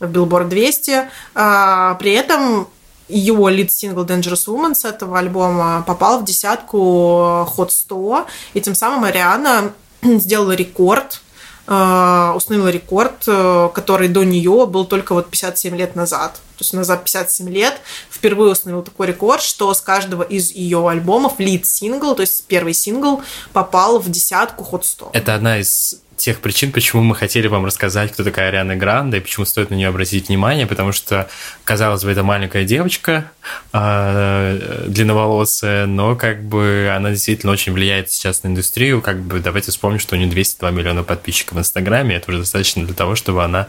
[0.00, 1.10] в Billboard 200.
[1.34, 2.68] А, при этом
[3.08, 9.04] его лид-сингл Dangerous Woman с этого альбома попал в десятку Hot 100, и тем самым
[9.04, 11.20] Ариана сделала рекорд,
[11.66, 16.34] э, установила рекорд, э, который до нее был только вот 57 лет назад.
[16.56, 17.80] То есть назад 57 лет
[18.10, 23.22] впервые установил такой рекорд, что с каждого из ее альбомов лид-сингл, то есть первый сингл,
[23.52, 25.10] попал в десятку Hot 100.
[25.12, 29.20] Это одна из тех причин, почему мы хотели вам рассказать, кто такая Ариана Гранде и
[29.20, 31.28] почему стоит на нее обратить внимание, потому что,
[31.64, 33.30] казалось бы, это маленькая девочка,
[33.72, 39.00] э, длинноволосая, но как бы она действительно очень влияет сейчас на индустрию.
[39.00, 42.84] Как бы давайте вспомним, что у нее 202 миллиона подписчиков в Инстаграме, это уже достаточно
[42.84, 43.68] для того, чтобы она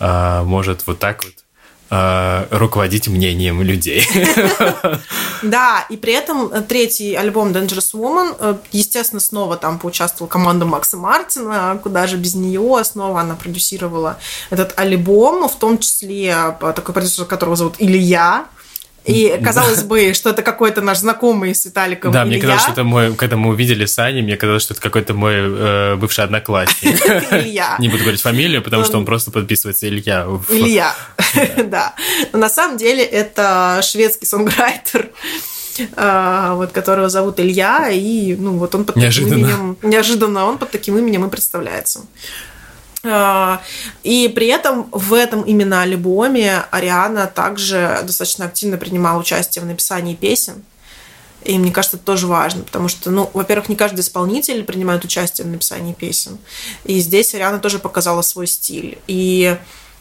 [0.00, 1.34] э, может вот так вот
[1.90, 4.06] Э, руководить мнением людей.
[5.40, 10.96] Да, и при этом третий альбом Dangerous Woman, э, естественно, снова там поучаствовала команда Макса
[10.96, 14.18] Мартина, куда же без нее, снова она продюсировала
[14.50, 18.46] этот альбом, в том числе э, такой продюсер, которого зовут Илья,
[19.08, 22.84] И казалось бы, что это какой-то наш знакомый с Виталиком Да, мне казалось, что это
[22.84, 27.00] мой, когда мы увидели Сани, мне казалось, что это какой-то мой э, бывший одноклассник.
[27.32, 27.76] Илья.
[27.78, 30.26] Не буду говорить фамилию, потому что он просто подписывается Илья.
[30.50, 30.94] Илья,
[31.64, 31.94] да.
[32.32, 35.08] Но на самом деле это шведский сонграйтер,
[35.96, 39.34] а, вот, которого зовут Илья, и ну вот он под Неожиданно.
[39.34, 42.00] таким именем, неожиданно он под таким именем и представляется.
[43.04, 43.62] А,
[44.02, 50.14] И при этом в этом именно альбоме Ариана также достаточно активно принимала участие в написании
[50.14, 50.64] песен.
[51.44, 55.46] И мне кажется, это тоже важно, потому что, ну, во-первых, не каждый исполнитель принимает участие
[55.46, 56.38] в написании песен.
[56.84, 58.98] И здесь Ариана тоже показала свой стиль.
[59.06, 59.56] И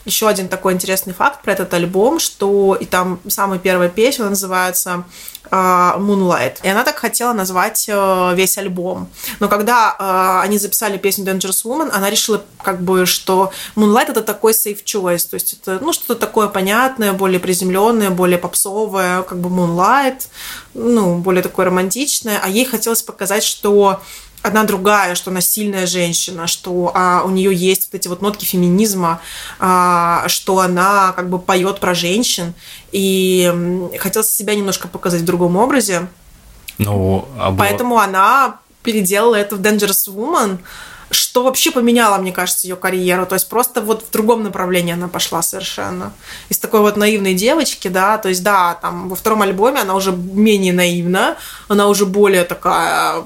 [0.08, 4.32] еще один такой интересный факт про этот альбом, что и там самая первая песня она
[4.32, 5.04] называется
[5.52, 6.60] э, Moonlight.
[6.64, 9.10] И она так хотела назвать э, весь альбом.
[9.40, 14.22] Но когда э, они записали песню Dangerous Woman, она решила, как бы, что Moonlight это
[14.22, 15.30] такой safe choice.
[15.30, 20.28] То есть это ну, что-то такое понятное, более приземленное, более попсовое, как бы Moonlight,
[20.74, 22.40] ну, более такое романтичное.
[22.42, 24.02] А ей хотелось показать, что
[24.48, 28.46] одна другая, что она сильная женщина, что а, у нее есть вот эти вот нотки
[28.46, 29.22] феминизма,
[29.60, 32.54] а, что она как бы поет про женщин,
[32.92, 36.08] и хотелось себя немножко показать в другом образе,
[36.78, 40.58] Ну, а было- поэтому она переделала это в Dangerous Woman,
[41.10, 43.26] что вообще поменяло, мне кажется, ее карьеру.
[43.26, 46.14] То есть просто вот в другом направлении она пошла совершенно.
[46.50, 50.12] Из такой вот наивной девочки, да, то есть да, там во втором альбоме она уже
[50.12, 51.38] менее наивна,
[51.68, 53.24] она уже более такая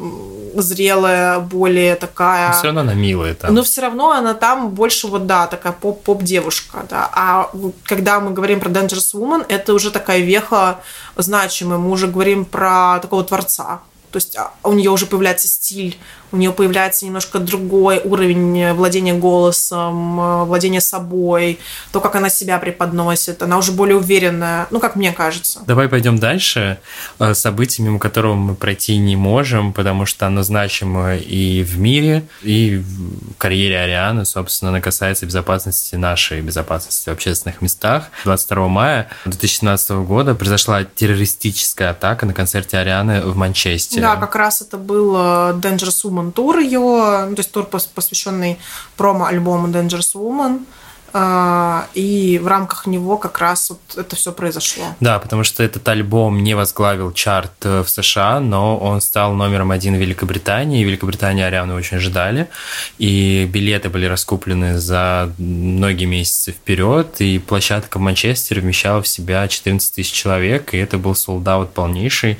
[0.55, 2.51] зрелая, более такая...
[2.53, 3.53] все равно она милая там.
[3.53, 7.09] Но все равно она там больше вот, да, такая поп-поп-девушка, да.
[7.13, 7.49] А
[7.83, 10.81] когда мы говорим про Dangerous Woman, это уже такая веха
[11.15, 11.77] значимая.
[11.77, 13.81] Мы уже говорим про такого творца.
[14.11, 15.97] То есть а, у нее уже появляется стиль,
[16.31, 21.59] у нее появляется немножко другой уровень владения голосом, э, владения собой,
[21.91, 23.41] то, как она себя преподносит.
[23.43, 25.61] Она уже более уверенная, ну, как мне кажется.
[25.67, 26.79] Давай пойдем дальше.
[27.19, 32.23] Э, Событие, мимо которого мы пройти не можем, потому что оно значимо и в мире,
[32.41, 34.25] и в карьере Арианы.
[34.25, 38.05] Собственно, оно касается безопасности нашей, безопасности в общественных местах.
[38.23, 44.01] 22 мая 2017 года произошла террористическая атака на концерте Арианы в Манчестере.
[44.01, 45.19] Да, как раз это был э,
[45.55, 48.59] Dangerous Woman тур ее, ну, то есть тур, пос- посвященный
[48.97, 50.65] промо-альбому Dangerous Woman.
[51.13, 54.85] А, И в рамках него как раз вот это все произошло.
[54.99, 59.71] Да, потому что этот альбом не возглавил чарт э, в США, но он стал номером
[59.71, 60.81] один в Великобритании.
[60.81, 62.49] И Великобритания Ариану очень ждали.
[62.97, 67.15] И билеты были раскуплены за многие месяцы вперед.
[67.19, 70.73] И площадка в Манчестере вмещала в себя 14 тысяч человек.
[70.73, 72.37] И это был солдат полнейший.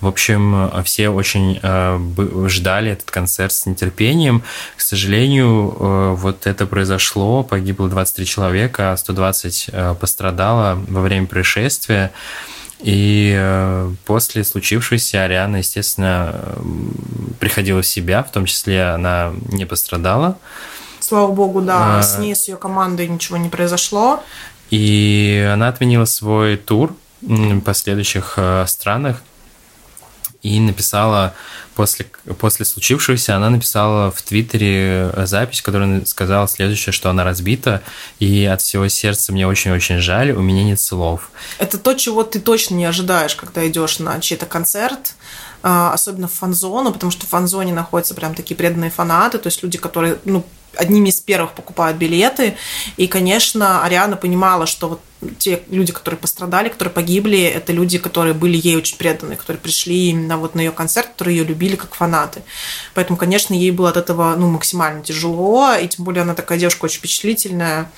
[0.00, 4.42] В общем, все очень э, ждали этот концерт с нетерпением.
[4.76, 7.42] К сожалению, э, вот это произошло.
[7.42, 12.12] Погибло 23 человека, а 120 э, пострадало во время происшествия.
[12.80, 16.34] И э, после случившегося Ариана, естественно,
[17.40, 20.38] приходила в себя, в том числе она не пострадала.
[21.00, 22.02] Слава богу, да, А.
[22.02, 24.22] с ней, с ее командой ничего не произошло.
[24.70, 26.94] И она отменила свой тур
[27.26, 29.22] м, по следующих э, странах
[30.44, 31.34] и написала
[31.74, 32.06] после,
[32.38, 37.82] после случившегося, она написала в Твиттере э, запись, она сказала следующее, что она разбита,
[38.20, 41.30] и от всего сердца мне очень-очень жаль, у меня нет слов.
[41.58, 45.14] Это то, чего ты точно не ожидаешь, когда идешь на чей-то концерт,
[45.62, 49.62] а, особенно в фан-зону, потому что в фан-зоне находятся прям такие преданные фанаты, то есть
[49.62, 50.44] люди, которые, ну,
[50.76, 52.56] одними из первых покупают билеты.
[52.96, 55.00] И, конечно, Ариана понимала, что вот
[55.38, 60.10] те люди, которые пострадали, которые погибли, это люди, которые были ей очень преданы, которые пришли
[60.10, 62.42] именно вот на ее концерт, которые ее любили как фанаты.
[62.94, 66.84] Поэтому, конечно, ей было от этого ну, максимально тяжело, и тем более она такая девушка
[66.84, 67.90] очень впечатлительная,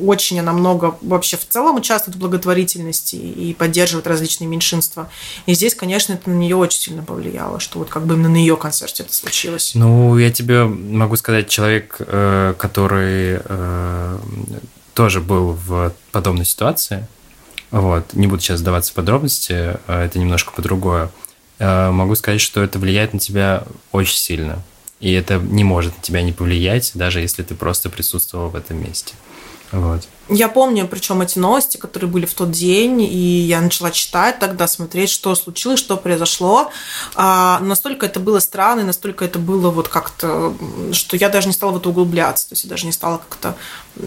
[0.00, 5.08] очень она много вообще в целом участвует в благотворительности и поддерживает различные меньшинства.
[5.46, 8.36] И здесь, конечно, это на нее очень сильно повлияло, что вот как бы именно на
[8.36, 9.72] ее концерте это случилось.
[9.74, 14.18] Ну, я тебе могу сказать, человек, э, который э,
[14.94, 17.06] тоже был в подобной ситуации,
[17.70, 21.10] вот, не буду сейчас сдаваться в подробности, э, это немножко по-другое,
[21.58, 24.62] Э, могу сказать, что это влияет на тебя очень сильно.
[25.04, 28.82] И это не может на тебя не повлиять, даже если ты просто присутствовал в этом
[28.82, 29.12] месте.
[29.70, 30.08] Вот.
[30.28, 34.66] Я помню, причем эти новости, которые были в тот день, и я начала читать тогда,
[34.66, 36.70] смотреть, что случилось, что произошло.
[37.14, 40.54] А, настолько это было странно, и настолько это было вот как-то,
[40.92, 43.54] что я даже не стала в это углубляться, то есть я даже не стала как-то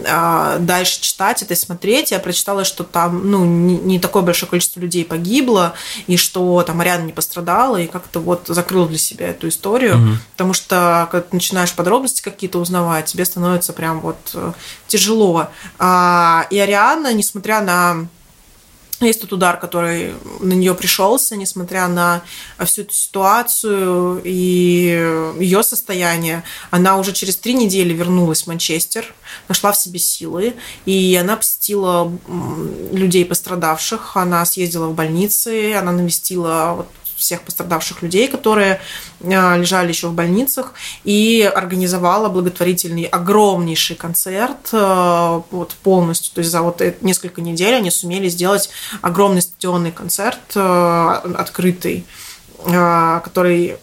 [0.07, 2.11] а, дальше читать это и смотреть.
[2.11, 5.74] Я прочитала, что там ну, не, не такое большое количество людей погибло,
[6.07, 10.20] и что там Ариана не пострадала, и как-то вот закрыла для себя эту историю, Мгм.
[10.32, 14.53] потому что когда ты начинаешь подробности какие-то узнавать, тебе становится прям вот э,
[14.88, 15.47] тяжело.
[15.78, 16.07] А,
[16.49, 18.08] И Ариана, несмотря на
[18.99, 22.24] есть тот удар, который на нее пришелся, несмотря на
[22.66, 26.43] всю эту ситуацию и ее состояние.
[26.72, 29.14] Она уже через три недели вернулась в Манчестер,
[29.47, 30.55] нашла в себе силы,
[30.86, 32.12] и она посетила
[32.91, 34.18] людей пострадавших.
[34.18, 36.88] Она съездила в больницы, она навестила вот
[37.18, 38.80] всех пострадавших людей, которые
[39.24, 46.34] а, лежали еще в больницах, и организовала благотворительный огромнейший концерт а, вот полностью.
[46.34, 48.70] То есть за вот несколько недель они сумели сделать
[49.01, 52.05] огромный стадионный концерт а, открытый,
[52.63, 53.78] который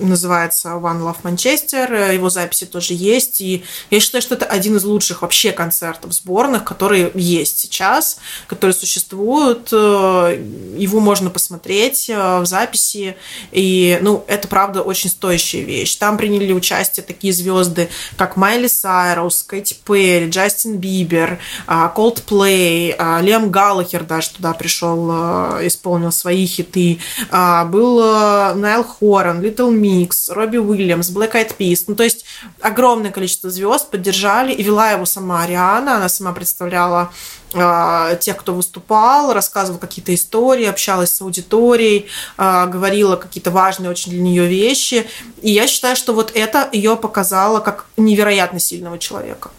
[0.00, 4.84] называется One Love Manchester, его записи тоже есть, и я считаю, что это один из
[4.84, 10.44] лучших вообще концертов сборных, которые есть сейчас, которые существуют, э,
[10.76, 13.16] его можно посмотреть э, в записи,
[13.52, 15.96] и, ну, это, правда, очень стоящая вещь.
[15.96, 24.04] Там приняли участие такие звезды, как Майли Сайрус, Кэти Перри, Джастин Бибер, Coldplay, Лем Галлахер
[24.04, 26.98] даже туда пришел, э, исполнил свои хиты,
[27.30, 31.84] был Найл Хоран, Little Микс, Робби Уильямс, Black Eyed Peas.
[31.86, 32.24] Ну, то есть
[32.60, 37.10] огромное количество звезд поддержали, и вела его сама Ариана, она сама представляла
[37.54, 42.06] э, тех, кто выступал, рассказывала какие-то истории, общалась с аудиторией,
[42.38, 45.06] э, говорила какие-то важные очень для нее вещи.
[45.42, 49.50] И я считаю, что вот это ее показало как невероятно сильного человека.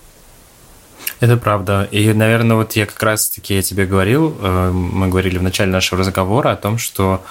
[1.19, 1.87] Это правда.
[1.91, 6.01] И, наверное, вот я как раз-таки я тебе говорил, э, мы говорили в начале нашего
[6.01, 7.23] разговора о том, что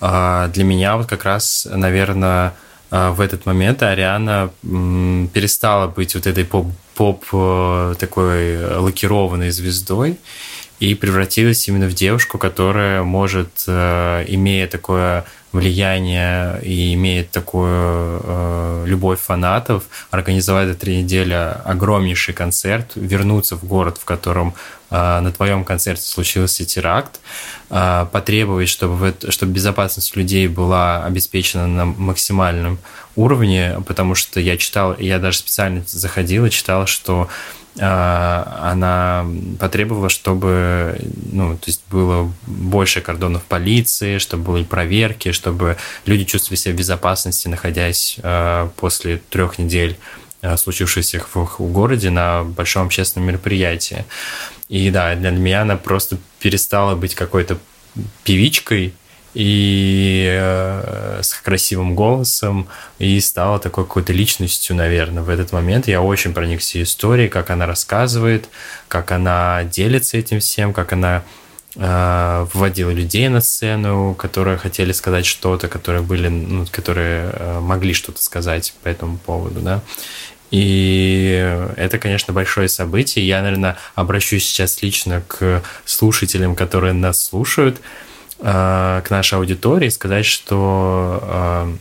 [0.00, 2.54] для меня вот как раз, наверное,
[2.90, 10.18] а, в этот момент Ариана перестала быть вот этой поп, поп э, такой лакированной звездой
[10.78, 15.24] и превратилась именно в девушку, которая может, э, имея такое
[15.56, 21.32] влияние и имеет такую э, любовь фанатов, организовать за три недели
[21.64, 24.54] огромнейший концерт, вернуться в город, в котором
[24.90, 27.20] э, на твоем концерте случился теракт,
[27.70, 32.78] э, потребовать, чтобы, в чтобы безопасность людей была обеспечена на максимальном
[33.16, 37.28] уровне, потому что я читал, я даже специально заходил и читал, что
[37.78, 39.26] она
[39.60, 40.98] потребовала, чтобы
[41.32, 46.78] ну, то есть было больше кордонов полиции, чтобы были проверки, чтобы люди чувствовали себя в
[46.78, 49.98] безопасности, находясь а, после трех недель
[50.40, 54.04] а, случившихся в городе на большом общественном мероприятии.
[54.68, 57.58] И да, для меня она просто перестала быть какой-то
[58.24, 58.94] певичкой,
[59.36, 62.68] и э, с красивым голосом,
[62.98, 65.88] и стала такой какой-то личностью, наверное, в этот момент.
[65.88, 68.48] Я очень проникся историей, как она рассказывает,
[68.88, 71.22] как она делится этим всем, как она
[71.74, 77.92] э, вводила людей на сцену, которые хотели сказать что-то, которые были, ну, которые э, могли
[77.92, 79.82] что-то сказать по этому поводу, да.
[80.50, 83.26] И это, конечно, большое событие.
[83.26, 87.82] Я, наверное, обращусь сейчас лично к слушателям, которые нас слушают.
[88.38, 91.76] Э, к нашей аудитории, сказать, что, э,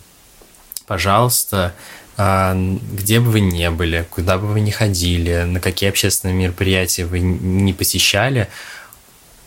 [0.88, 1.74] пожалуйста,
[2.16, 7.06] э, где бы вы ни были, куда бы вы ни ходили, на какие общественные мероприятия
[7.06, 8.48] вы не посещали,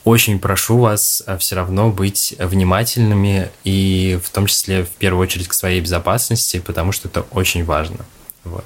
[0.05, 5.55] очень прошу вас все равно быть внимательными и в том числе в первую очередь к
[5.55, 8.05] своей безопасности, потому что это очень важно.
[8.45, 8.65] Вот.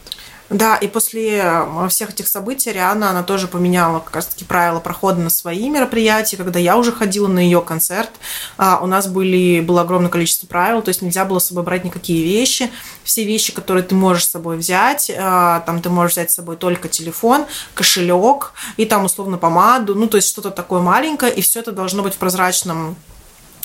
[0.53, 5.19] Да, и после э, всех этих событий Риана, она тоже поменяла как раз-таки правила прохода
[5.19, 6.37] на свои мероприятия.
[6.37, 8.11] Когда я уже ходила на ее концерт,
[8.59, 11.85] а, у нас были, было огромное количество правил, то есть нельзя было с собой брать
[11.85, 12.71] никакие вещи.
[13.03, 16.57] Все вещи, которые ты можешь с собой взять, а, там ты можешь взять с собой
[16.57, 21.61] только телефон, кошелек и там условно помаду, ну то есть что-то такое маленькое, и все
[21.61, 22.97] это должно быть в прозрачном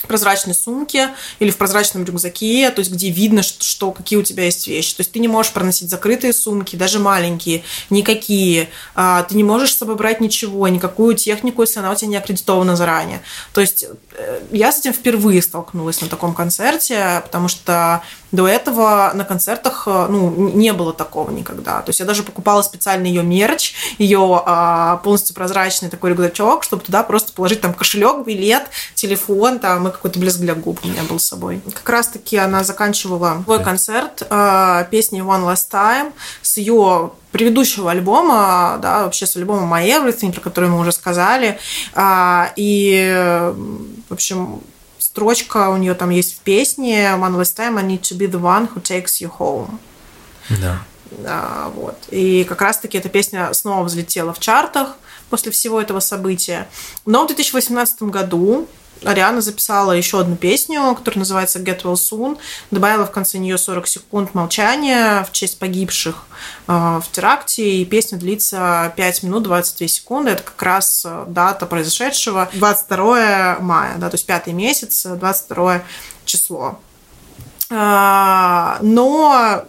[0.06, 4.44] прозрачной сумке или в прозрачном рюкзаке, то есть где видно, что, что какие у тебя
[4.44, 4.94] есть вещи.
[4.94, 8.68] То есть ты не можешь проносить закрытые сумки, даже маленькие, никакие.
[8.94, 12.16] А, ты не можешь с собой брать ничего, никакую технику, если она у тебя не
[12.16, 13.20] аккредитована заранее.
[13.52, 13.86] То есть
[14.16, 19.84] э, я с этим впервые столкнулась на таком концерте, потому что до этого на концертах
[19.86, 21.82] э, ну, не было такого никогда.
[21.82, 26.82] То есть я даже покупала специально ее мерч, ее а, полностью прозрачный такой рюкзачок, чтобы
[26.82, 31.02] туда просто положить там кошелек, билет, телефон, там и какой-то блеск для губ у меня
[31.04, 31.60] был с собой.
[31.74, 36.12] Как раз-таки она заканчивала свой концерт а, песней One Last Time
[36.42, 41.58] с ее предыдущего альбома, да, вообще с альбома My Everything, про который мы уже сказали.
[41.94, 43.52] А, и,
[44.08, 44.60] в общем,
[44.98, 48.40] строчка у нее там есть в песне One last time I need to be the
[48.40, 49.78] one who takes you home.
[50.60, 50.82] Да.
[51.10, 51.96] Да, вот.
[52.10, 54.96] И как раз-таки эта песня снова взлетела в чартах
[55.30, 56.68] после всего этого события.
[57.06, 58.68] Но в 2018 году
[59.04, 62.38] Ариана записала еще одну песню, которая называется Get Well Soon.
[62.70, 66.24] Добавила в конце нее 40 секунд молчания в честь погибших
[66.66, 67.68] э, в теракте.
[67.68, 70.30] И песня длится 5 минут 22 секунды.
[70.32, 75.82] Это как раз э, дата произошедшего 22 мая, да, то есть пятый месяц, 22
[76.24, 76.78] число.
[77.70, 79.64] А, но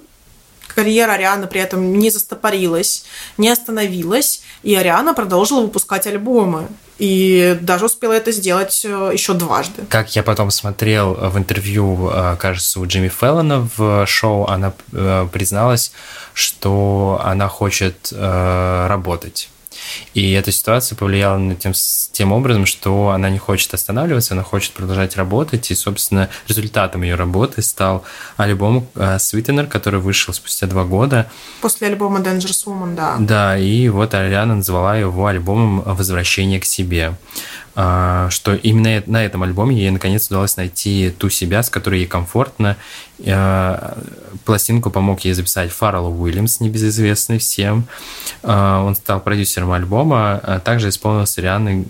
[0.67, 3.05] карьера Арианы при этом не застопорилась,
[3.37, 6.67] не остановилась, и Ариана продолжила выпускать альбомы.
[6.99, 9.85] И даже успела это сделать э, еще дважды.
[9.89, 15.27] Как я потом смотрел в интервью, э, кажется, у Джимми Феллона в шоу, она э,
[15.31, 15.93] призналась,
[16.33, 19.49] что она хочет работать
[20.13, 21.73] и эта ситуация повлияла на тем,
[22.11, 25.71] тем образом, что она не хочет останавливаться, она хочет продолжать работать.
[25.71, 28.03] И, собственно, результатом ее работы стал
[28.37, 31.29] альбом э, Sweetener, который вышел спустя два года.
[31.61, 33.17] После альбома Dangerous Woman, да.
[33.19, 37.15] Да, и вот Ариана назвала его альбомом «Возвращение к себе».
[37.75, 42.07] А, что именно на этом альбоме ей наконец удалось найти ту себя, с которой ей
[42.07, 42.77] комфортно.
[43.25, 43.97] А,
[44.45, 47.85] пластинку помог ей записать Фаррелл Уильямс, небезызвестный всем.
[48.43, 51.85] А, он стал продюсером альбома, а также исполнил с Рианой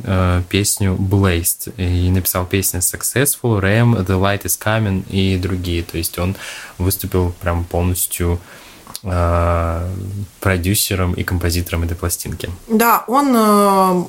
[0.49, 5.83] песню Blazed и написал песни Successful, Ram, The Light is Coming и другие.
[5.83, 6.35] То есть он
[6.77, 8.39] выступил прям полностью
[9.01, 12.49] продюсером и композитором этой пластинки.
[12.67, 14.03] Да, он э,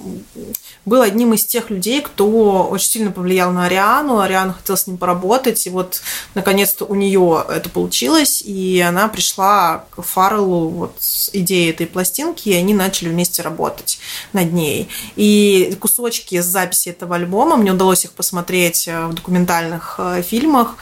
[0.84, 4.18] был одним из тех людей, кто очень сильно повлиял на Ариану.
[4.18, 6.03] Ариана хотела с ним поработать, и вот
[6.34, 12.49] наконец-то у нее это получилось, и она пришла к Фарреллу вот с идеей этой пластинки,
[12.49, 14.01] и они начали вместе работать
[14.32, 14.88] над ней.
[15.14, 20.70] И кусочки с записи этого альбома, мне удалось их посмотреть э, в документальных э, фильмах,
[20.70, 20.74] Э,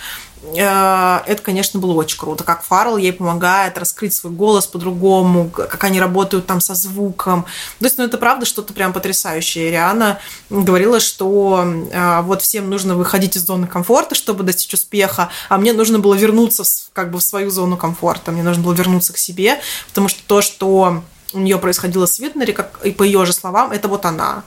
[0.54, 6.00] это, конечно, было очень круто, как Фаррелл ей помогает раскрыть свой голос по-другому, как они
[6.00, 7.44] работают там со звуком.
[7.78, 9.70] То есть, ну, это правда что-то прям потрясающее.
[9.70, 10.18] Риана
[10.50, 15.72] говорила, что э, вот всем нужно выходить из зоны комфорта, чтобы достичь успеха, а мне
[15.72, 19.60] нужно было вернуться как бы в свою зону комфорта, мне нужно было вернуться к себе,
[19.88, 23.72] потому что то, что у нее происходило с Витнери, как и по ее же словам,
[23.72, 24.44] это вот она.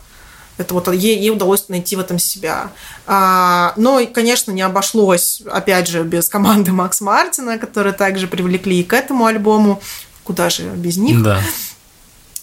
[0.61, 2.71] Это вот ей, ей удалось найти в этом себя.
[3.07, 8.83] А, но, конечно, не обошлось, опять же, без команды Макс Мартина, которые также привлекли и
[8.83, 9.81] к этому альбому.
[10.23, 11.23] Куда же без них?
[11.23, 11.41] Да.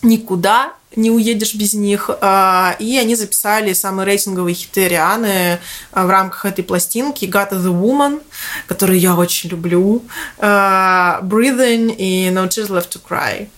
[0.02, 2.10] Никуда не уедешь без них.
[2.20, 5.60] А, и они записали самые рейтинговые хиты Рианы
[5.92, 8.20] а, в рамках этой пластинки «Got the Woman»,
[8.66, 10.02] которую я очень люблю,
[10.38, 13.48] а, «Breathing» и «No Tears Left to Cry».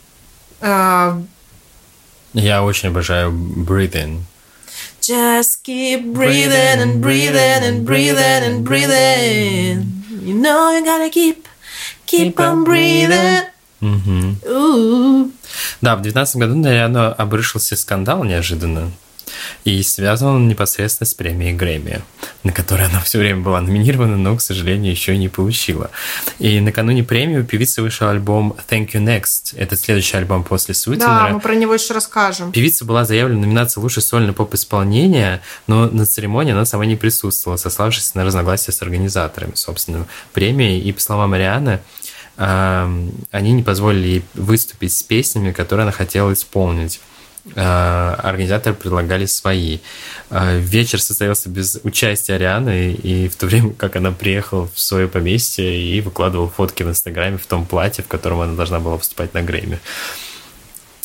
[2.32, 4.20] Я очень обожаю «Breathing».
[5.10, 10.04] Just keep breathing and breathing and breathing and breathing.
[10.22, 11.48] You know you gotta keep,
[12.06, 13.42] keep, on breathing.
[13.82, 15.32] Угу.
[15.80, 18.92] Да, в 2019 году, наверное, обрушился скандал неожиданно.
[19.64, 22.02] И связан он непосредственно с премией Грэмми,
[22.44, 25.90] на которой она все время была номинирована, но, к сожалению, еще не получила.
[26.38, 29.54] И накануне премии у певицы вышел альбом Thank You Next.
[29.56, 31.08] Это следующий альбом после Суитинера.
[31.08, 32.52] Да, мы про него еще расскажем.
[32.52, 38.14] Певица была заявлена номинация «Лучшее сольное поп-исполнение», но на церемонии она сама не присутствовала, сославшись
[38.14, 40.80] на разногласия с организаторами, собственно, премии.
[40.80, 41.80] И, по словам Марианы,
[42.36, 47.00] они не позволили ей выступить с песнями, которые она хотела исполнить.
[47.56, 49.78] Э, организаторы предлагали свои.
[50.30, 55.08] Э, вечер состоялся без участия Арианы, и в то время, как она приехала в свое
[55.08, 59.34] поместье и выкладывала фотки в Инстаграме в том платье, в котором она должна была выступать
[59.34, 59.80] на Грэмми.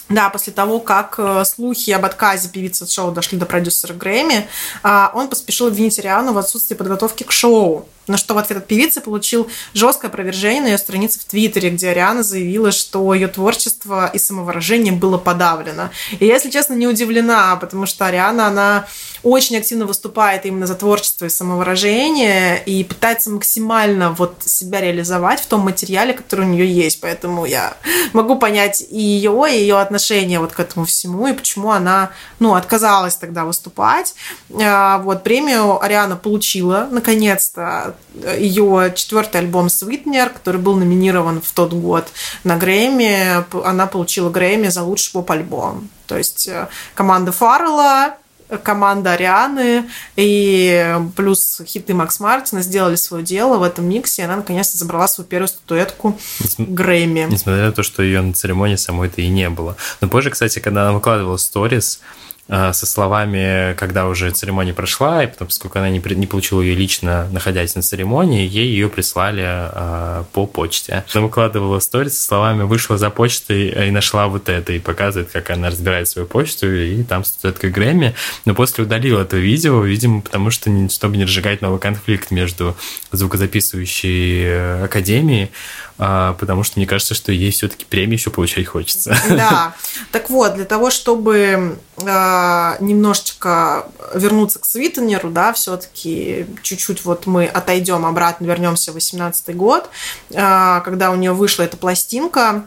[0.08, 4.48] Да, после того, как э, слухи об отказе певицы от шоу дошли до продюсера Грэмми,
[4.84, 7.90] а, он поспешил обвинить Ариану в отсутствии подготовки к шоу.
[8.08, 11.90] На что в ответ от певицы получил жесткое опровержение на ее странице в Твиттере, где
[11.90, 15.90] Ариана заявила, что ее творчество и самовыражение было подавлено.
[16.20, 18.86] И я, если честно, не удивлена, потому что Ариана, она
[19.24, 25.48] очень активно выступает именно за творчество и самовыражение и пытается максимально вот себя реализовать в
[25.48, 27.02] том материале, который у нее есть.
[27.02, 27.76] Поэтому я
[28.14, 32.54] могу понять и ее, и ее отношение вот к этому всему, и почему она, ну,
[32.54, 34.14] отказалась тогда выступать.
[34.62, 37.95] А, вот, премию Ариана получила, наконец-то,
[38.38, 42.08] ее четвертый альбом Sweetener, который был номинирован в тот год
[42.44, 45.90] на Грэмми, она получила Грэмми за лучший поп-альбом.
[46.08, 48.16] То есть э, команда Фаррелла,
[48.64, 54.38] команда Арианы и плюс хиты Макс Мартина сделали свое дело в этом миксе, и она
[54.38, 56.66] наконец-то забрала свою первую статуэтку Несм...
[56.74, 57.28] Грэмми.
[57.30, 59.76] Несмотря на то, что ее на церемонии самой это и не было.
[60.02, 62.02] Но позже, кстати, когда она выкладывала сторис,
[62.48, 67.28] со словами, когда уже церемония прошла, и потом, поскольку она не, не получила ее лично,
[67.32, 71.04] находясь на церемонии, ей ее прислали по почте.
[71.14, 75.50] Она выкладывала сторис со словами «вышла за почтой и нашла вот это», и показывает, как
[75.50, 78.14] она разбирает свою почту, и там статуэтка Грэмми.
[78.46, 82.76] Но после удалила это видео, видимо, потому что, чтобы не разжигать новый конфликт между
[83.12, 85.52] звукозаписывающей э, академией,
[85.98, 89.18] а, потому что мне кажется, что ей все-таки премию еще получать хочется.
[89.30, 89.74] Да.
[90.12, 97.46] Так вот, для того, чтобы э, немножечко вернуться к Свитонеру, да, все-таки чуть-чуть вот мы
[97.46, 99.90] отойдем обратно, вернемся в 18 год,
[100.32, 102.66] э, когда у нее вышла эта пластинка,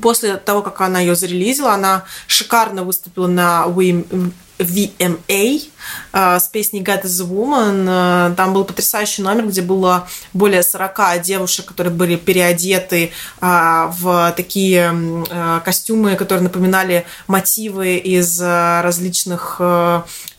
[0.00, 5.68] После того, как она ее зарелизила, она шикарно выступила на VMA
[6.12, 7.86] с песней God is a Woman.
[7.88, 14.32] Э, там был потрясающий номер, где было более 40 девушек, которые были переодеты э, в
[14.36, 15.24] такие
[15.64, 19.60] костюмы, которые напоминали мотивы из различных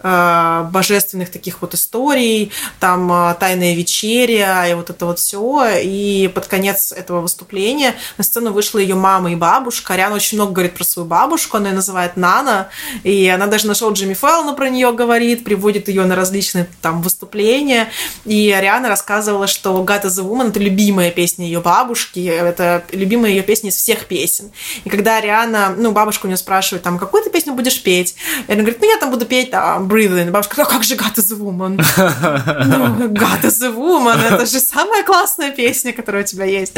[0.01, 5.79] божественных таких вот историй, там «Тайная вечеря» и вот это вот все.
[5.81, 9.93] И под конец этого выступления на сцену вышла ее мама и бабушка.
[9.93, 12.69] Ариана очень много говорит про свою бабушку, она ее называет Нана,
[13.03, 17.01] и она даже на шоу Джимми Фэллона про нее говорит, приводит ее на различные там
[17.01, 17.89] выступления.
[18.25, 23.31] И Ариана рассказывала, что God is a Woman это любимая песня ее бабушки, это любимая
[23.31, 24.51] ее песня из всех песен.
[24.83, 28.15] И когда Ариана, ну, бабушка у нее спрашивает, там, какую ты песню будешь петь?
[28.47, 30.27] И она говорит, ну, я там буду петь там, Breathing.
[30.27, 31.83] И бабушка, ну, как же God is a Woman?
[32.73, 36.73] Ну, God is a Woman, это же самая классная песня, которая у тебя есть.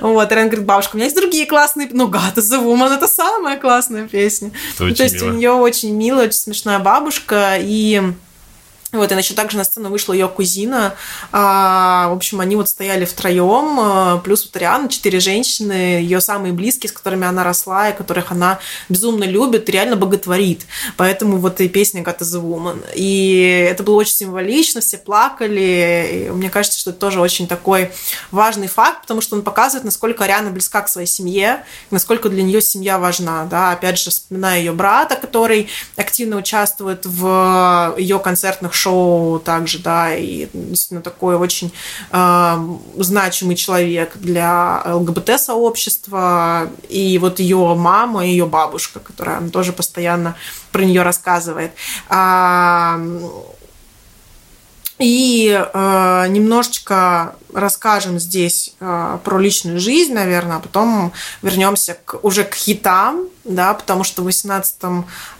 [0.00, 2.94] Вот, и Ариана говорит, бабушка, у меня есть другие классные, ну, God is a Woman,
[2.94, 4.50] это самая классная песня.
[4.76, 8.00] То есть у нее очень милая, очень смешная бабушка, и
[8.90, 10.94] вот, и еще также на сцену вышла ее кузина.
[11.30, 16.54] А, в общем, они вот стояли втроем, а, плюс вот Ариана, четыре женщины, ее самые
[16.54, 20.62] близкие, с которыми она росла, и которых она безумно любит, реально боготворит.
[20.96, 22.82] Поэтому вот и песня is a Woman.
[22.94, 26.28] И это было очень символично, все плакали.
[26.28, 27.92] И мне кажется, что это тоже очень такой
[28.30, 32.62] важный факт, потому что он показывает, насколько Ариана близка к своей семье, насколько для нее
[32.62, 33.44] семья важна.
[33.44, 33.72] Да?
[33.72, 40.48] Опять же, вспоминая ее брата, который активно участвует в ее концертных шоу также, да, и
[40.52, 41.72] действительно такой очень
[42.10, 46.68] э, значимый человек для ЛГБТ-сообщества.
[46.88, 50.36] И вот ее мама, ее бабушка, которая тоже постоянно
[50.72, 51.72] про нее рассказывает.
[52.08, 53.00] А,
[54.98, 62.44] и э, немножечко расскажем здесь э, про личную жизнь, наверное, а потом вернемся к, уже
[62.44, 64.76] к хитам, да, потому что в 2018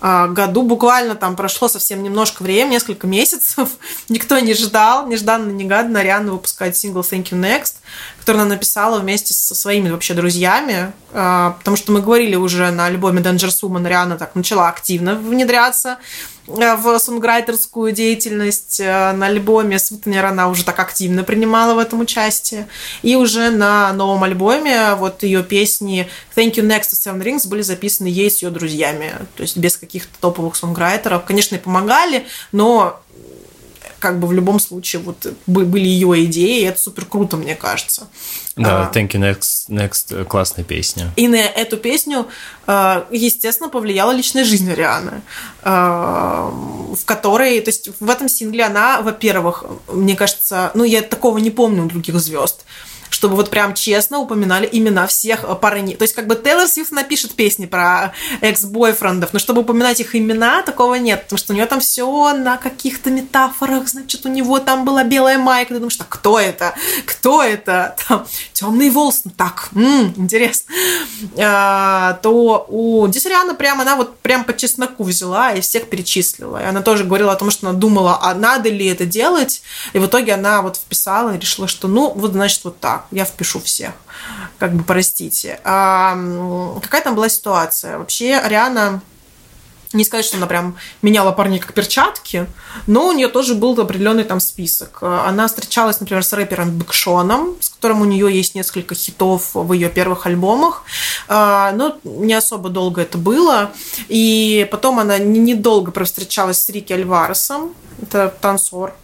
[0.01, 3.69] э, году буквально там прошло совсем немножко времени, несколько месяцев,
[4.09, 7.75] никто не ждал, нежданно-негаданно Ариана выпускает сингл Thank You Next,
[8.21, 12.87] который она написала вместе со своими вообще друзьями, э, потому что мы говорили уже на
[12.87, 15.99] альбоме Dangerous Woman, Ариана так начала активно внедряться
[16.49, 18.81] в сонграйтерскую деятельность.
[18.81, 22.69] Э, на альбоме Сутенер она уже так активно принимала в этом участие.
[23.03, 27.63] И уже на новом альбоме вот ее песни Thank You Next и Seven Rings были
[27.63, 29.13] записаны ей с ее друзьями.
[29.37, 31.25] То есть без каких-то топовых сонграйтеров.
[31.25, 33.01] Конечно, и помогали, но
[33.99, 38.09] как бы в любом случае вот были ее идеи, и это супер круто, мне кажется.
[38.57, 41.13] Да, а, Thank You Next, Next классная песня.
[41.17, 42.29] И на эту песню,
[42.67, 45.23] а, естественно, повлияла личная жизнь Рианы,
[45.63, 51.39] а, в которой, то есть в этом сингле она, во-первых, мне кажется, ну я такого
[51.39, 52.65] не помню у других звезд,
[53.11, 55.97] чтобы вот прям честно упоминали имена всех э, парней.
[55.97, 60.63] То есть как бы Тейлор Свифт напишет песни про экс-бойфрендов, но чтобы упоминать их имена,
[60.63, 64.85] такого нет, потому что у нее там все на каких-то метафорах, значит, у него там
[64.85, 66.75] была белая майка, ты думаешь, так кто это?
[67.07, 67.97] Кто это?
[68.09, 70.73] Там темный волос, ну так, м-м, интересно.
[71.39, 76.63] А, то у Дисариана прям, она вот прям по чесноку взяла и всех перечислила.
[76.63, 79.99] И она тоже говорила о том, что она думала, а надо ли это делать, и
[79.99, 83.61] в итоге она вот вписала и решила, что ну, вот значит вот так я впишу
[83.61, 83.93] всех,
[84.59, 85.61] как бы простите.
[85.65, 86.17] А,
[86.83, 87.99] какая там была ситуация?
[87.99, 89.01] Вообще Ариана
[89.93, 92.47] не сказать, что она прям меняла парней как перчатки,
[92.87, 95.03] но у нее тоже был определенный там список.
[95.03, 99.89] Она встречалась, например, с рэпером Бэкшоном, с которым у нее есть несколько хитов в ее
[99.89, 100.83] первых альбомах,
[101.27, 103.73] а, но не особо долго это было.
[104.09, 108.95] И потом она недолго встречалась с Рики Альваресом, это танцор,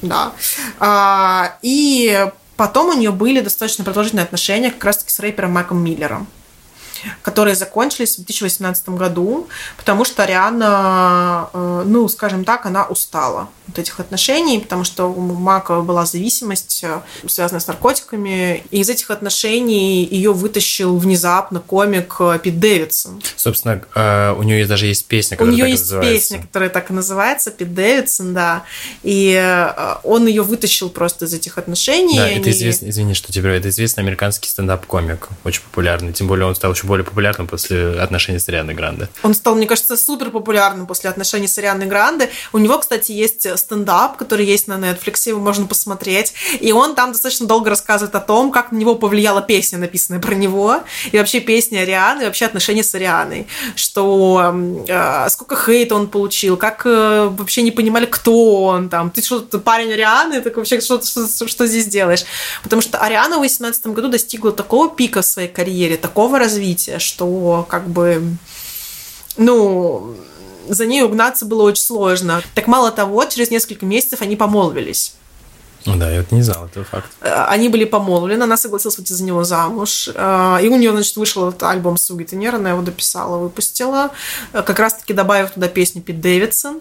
[0.00, 0.32] да.
[0.78, 6.26] А, и Потом у нее были достаточно продолжительные отношения как раз-таки с рэпером Майком Миллером
[7.22, 13.48] которые закончились в 2018 году, потому что Ариана, э, ну, скажем так, она устала.
[13.68, 18.62] вот этих отношений, потому что у Мака была зависимость, э, связанная с наркотиками.
[18.70, 23.20] И из этих отношений ее вытащил внезапно комик э, Пит Дэвидсон.
[23.34, 23.82] Собственно,
[24.38, 26.14] у нее даже есть песня, которая У нее есть называется.
[26.14, 28.62] песня, которая так и называется, Пит Дэвидсон, да.
[29.02, 29.34] И
[30.04, 32.16] он ее вытащил просто из этих отношений.
[32.16, 36.12] Да, это известно, извини, что тебе это известный американский стендап-комик, очень популярный.
[36.12, 39.08] Тем более он стал еще более популярным после отношений с Арианой Гранде.
[39.22, 42.30] Он стал, мне кажется, супер популярным после отношений с Арианой Гранде.
[42.52, 46.34] У него, кстати, есть стендап, который есть на Netflix, его можно посмотреть.
[46.60, 50.34] И он там достаточно долго рассказывает о том, как на него повлияла песня, написанная про
[50.34, 50.82] него,
[51.12, 53.46] и вообще песня Арианы, и вообще отношения с Арианой.
[53.74, 54.54] Что
[54.88, 59.10] э, сколько хейта он получил, как э, вообще не понимали, кто он там.
[59.10, 60.40] Ты что, ты парень Арианы?
[60.40, 62.24] Так вообще что, что, что здесь делаешь?
[62.62, 67.66] Потому что Ариана в 2018 году достигла такого пика в своей карьере, такого развития, что
[67.68, 68.36] как бы
[69.36, 70.16] ну,
[70.68, 72.42] за ней угнаться было очень сложно.
[72.54, 75.15] Так мало того, через несколько месяцев они помолвились.
[75.86, 77.08] Ну да, я вот не знал этого факта.
[77.20, 80.10] Э, они были помолвлены, она согласилась выйти за него замуж.
[80.12, 84.10] Э, и у нее, значит, вышел этот альбом Сугитенер, она его дописала, выпустила,
[84.52, 86.80] э, как раз-таки добавив туда песню Пит Дэвидсон.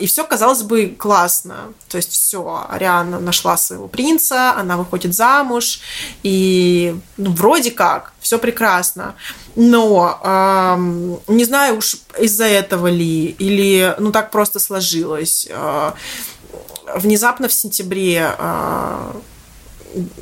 [0.00, 1.56] И все, казалось бы, классно.
[1.88, 5.80] То есть все, Ариана нашла своего принца, она выходит замуж,
[6.22, 9.14] и ну, вроде как все прекрасно.
[9.54, 15.48] Но эм, не знаю уж из-за этого ли, или ну так просто сложилось
[16.94, 18.34] внезапно в сентябре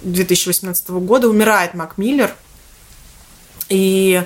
[0.02, 2.34] 2018 а, года умирает Мак Миллер.
[3.68, 4.22] И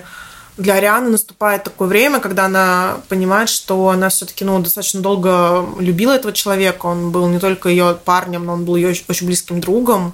[0.59, 6.13] для Арианы наступает такое время, когда она понимает, что она все-таки ну, достаточно долго любила
[6.13, 6.87] этого человека.
[6.87, 10.13] Он был не только ее парнем, но он был ее очень близким другом.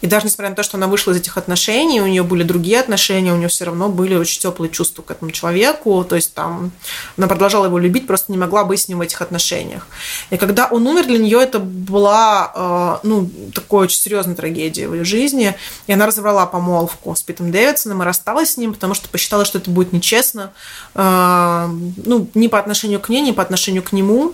[0.00, 2.80] И даже несмотря на то, что она вышла из этих отношений, у нее были другие
[2.80, 6.04] отношения, у нее все равно были очень теплые чувства к этому человеку.
[6.04, 6.72] То есть там
[7.16, 9.86] она продолжала его любить, просто не могла быть с ним в этих отношениях.
[10.30, 14.94] И когда он умер, для нее это была э, ну, такой очень серьезной трагедией в
[14.94, 15.54] ее жизни.
[15.86, 19.58] И она разобрала помолвку с Питом Дэвидсоном и рассталась с ним, потому что посчитала, что
[19.58, 20.52] это будет нечестно,
[20.94, 21.68] э,
[22.04, 24.32] ну, ни по отношению к ней, ни по отношению к нему.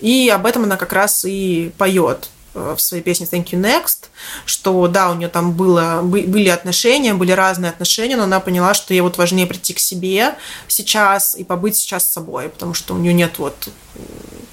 [0.00, 4.10] И об этом она как раз и поет э, в своей песне Thank You Next,
[4.44, 8.94] что да, у нее там было, были отношения, были разные отношения, но она поняла, что
[8.94, 10.36] ей вот важнее прийти к себе
[10.68, 13.70] сейчас и побыть сейчас с собой, потому что у нее нет вот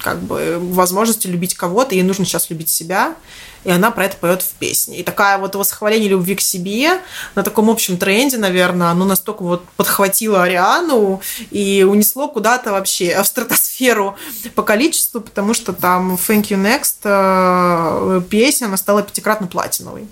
[0.00, 3.16] как бы возможности любить кого-то, ей нужно сейчас любить себя,
[3.64, 5.00] и она про это поет в песне.
[5.00, 7.00] И такая вот восхваление любви к себе
[7.34, 11.20] на таком общем тренде, наверное, оно настолько вот подхватило Ариану
[11.50, 14.16] и унесло куда-то вообще в стратосферу
[14.54, 20.06] по количеству, потому что там Thank You Next э, песня, она стала пятикратно платиновой.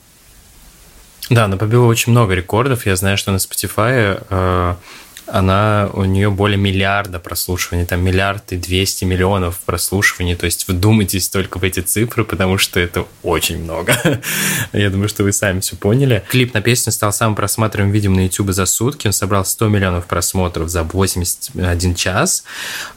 [1.31, 2.85] Да, она побила очень много рекордов.
[2.87, 4.75] Я знаю, что на Spotify э,
[5.27, 11.29] она, у нее более миллиарда прослушиваний, там миллиард и 200 миллионов прослушиваний, то есть вдумайтесь
[11.29, 13.97] только в эти цифры, потому что это очень много.
[14.73, 16.23] Я думаю, что вы сами все поняли.
[16.29, 20.07] Клип на песню стал самым просматриваемым видео на YouTube за сутки, он собрал 100 миллионов
[20.07, 22.45] просмотров за 81 час,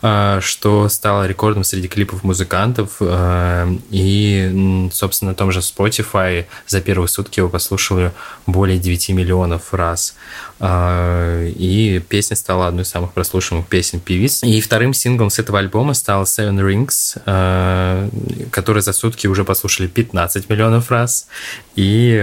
[0.02, 6.82] а, что стало рекордом среди клипов музыкантов, а, и, собственно, на том же Spotify за
[6.82, 8.12] первые сутки его послушали
[8.46, 10.16] более 9 миллионов раз.
[10.60, 14.44] А, и песня стала одной из самых прослушиваемых песен певиц.
[14.44, 18.10] И вторым синглом с этого альбома стал Seven Rings, а,
[18.52, 21.28] который за сутки уже послушали 15 миллионов раз.
[21.76, 22.16] И,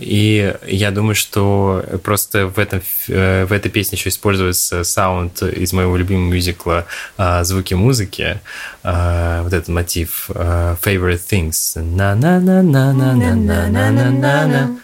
[0.00, 5.96] и я думаю, что просто в, этом, в этой песне еще используется саунд из моего
[5.96, 6.84] любимого мюзикла
[7.16, 8.40] а, «Звуки музыки»,
[8.82, 11.78] вот этот мотив «Favorite Things».
[11.80, 14.78] На-на-на-на-на-на-на-на-на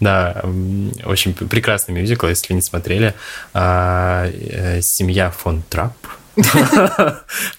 [0.00, 0.42] да,
[1.04, 3.14] очень прекрасный мюзикл, если не смотрели.
[3.52, 5.94] Семья фон Трапп.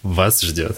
[0.02, 0.78] Вас ждет.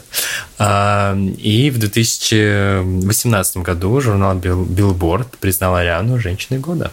[0.59, 6.91] И в 2018 году журнал Billboard признал Ариану женщиной года.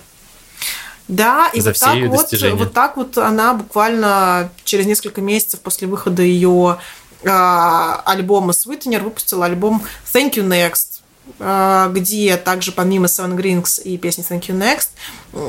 [1.11, 5.89] Да, и за вот, так вот, вот так вот она буквально через несколько месяцев после
[5.89, 6.79] выхода ее
[7.23, 9.83] э, альбома Sweetener выпустила альбом
[10.13, 10.90] Thank You Next а,
[11.39, 14.89] где также помимо Seven Rings и песни Thank You Next,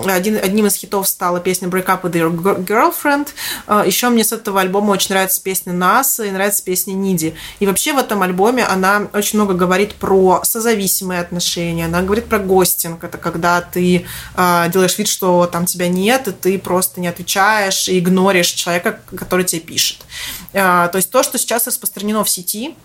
[0.06, 3.30] один, одним из хитов стала песня Break Up With Your Girlfriend.
[3.66, 7.36] А, Еще мне с этого альбома очень нравится песня Нас и нравится песня Ниди.
[7.60, 12.38] И вообще в этом альбоме она очень много говорит про созависимые отношения, она говорит про
[12.40, 14.06] гостинг, это когда ты
[14.36, 19.00] э, делаешь вид, что там тебя нет, и ты просто не отвечаешь и игноришь человека,
[19.16, 20.00] который тебе пишет.
[20.52, 22.76] То есть то, что сейчас распространено в сети,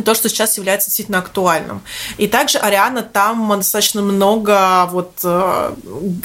[0.00, 1.82] то, что сейчас является действительно актуальным.
[2.16, 5.74] И также Ариана там достаточно много вот э,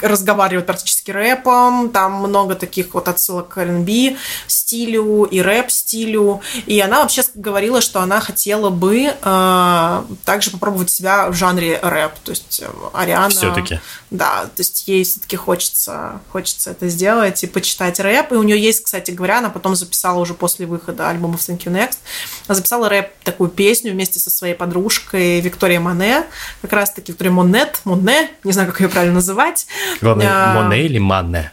[0.00, 4.16] разговаривает практически рэпом, там много таких вот отсылок к R&B
[4.46, 11.28] стилю и рэп-стилю, и она вообще говорила, что она хотела бы э, также попробовать себя
[11.28, 13.28] в жанре рэп, то есть э, Ариана...
[13.28, 13.80] Все-таки.
[14.10, 18.58] Да, то есть ей все-таки хочется, хочется это сделать и почитать рэп, и у нее
[18.58, 21.98] есть, кстати говоря, она потом записала уже после выхода альбома Thank You Next,
[22.48, 26.22] записала рэп такую песню вместе со своей подружкой Викторией Моне,
[26.62, 29.66] как раз-таки Виктория Монет, Моне, не знаю, как ее правильно называть.
[30.00, 31.50] Главное, а, Моне или Манне?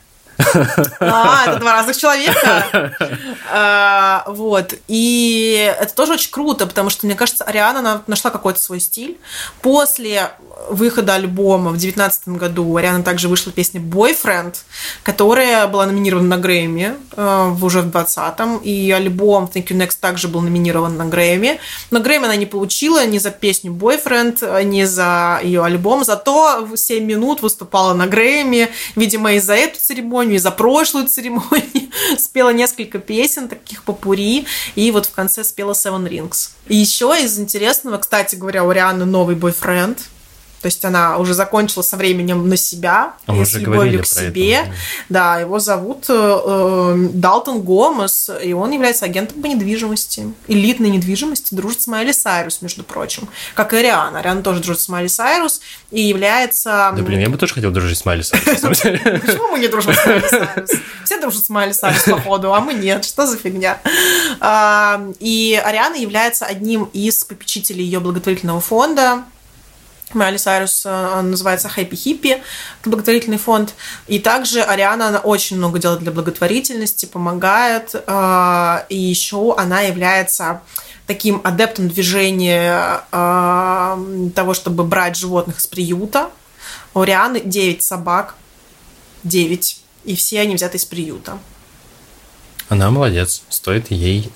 [0.99, 2.91] А, это два разных человека.
[3.51, 4.73] А, вот.
[4.87, 9.17] И это тоже очень круто, потому что, мне кажется, Ариана нашла какой-то свой стиль.
[9.61, 10.31] После
[10.69, 14.55] выхода альбома в 2019 году у Арианы также вышла песня «Boyfriend»,
[15.03, 20.27] которая была номинирована на Грэмми э, уже в 2020-м, и альбом «Thank You Next» также
[20.27, 21.59] был номинирован на Грэмми.
[21.91, 26.77] Но Грэмми она не получила ни за песню «Boyfriend», ни за ее альбом, зато в
[26.77, 32.49] 7 минут выступала на Грэмми, видимо, и за эту церемонию, и за прошлую церемонию, спела
[32.49, 34.45] несколько песен таких попури,
[34.75, 36.49] и вот в конце спела «Seven Rings».
[36.67, 39.99] И еще из интересного, кстати говоря, у Рианы новый бойфренд–
[40.65, 44.51] то есть она уже закончила со временем на себя, а с любовью к себе.
[44.51, 44.73] Это.
[45.09, 50.33] Да, его зовут э, э, Далтон Гомес, и он является агентом по недвижимости.
[50.47, 53.29] Элитной недвижимости, дружит с Майли Сайрус, между прочим.
[53.53, 54.23] Как и Риана.
[54.23, 55.61] Риана тоже дружит с Майли Сайрус
[55.91, 56.91] и является...
[56.97, 58.61] Да, блин, я бы тоже хотел дружить с Майли Сайрус.
[58.81, 60.71] Почему мы не дружим с Майли Сайрус?
[61.03, 63.05] Все дружат с Майли Сайрус, походу, а мы нет.
[63.05, 63.79] Что за фигня?
[64.39, 69.25] А, и Ариана является одним из попечителей ее благотворительного фонда,
[70.15, 72.41] Майли Сайрус э, называется Happy Hippie,
[72.83, 73.73] благотворительный фонд.
[74.07, 77.93] И также Ариана, она очень много делает для благотворительности, помогает.
[77.93, 80.61] Э, и еще она является
[81.07, 86.29] таким адептом движения э, того, чтобы брать животных из приюта.
[86.93, 88.35] У Арианы 9 собак.
[89.23, 89.81] 9.
[90.05, 91.37] И все они взяты из приюта.
[92.69, 93.43] Она молодец.
[93.49, 94.31] Стоит ей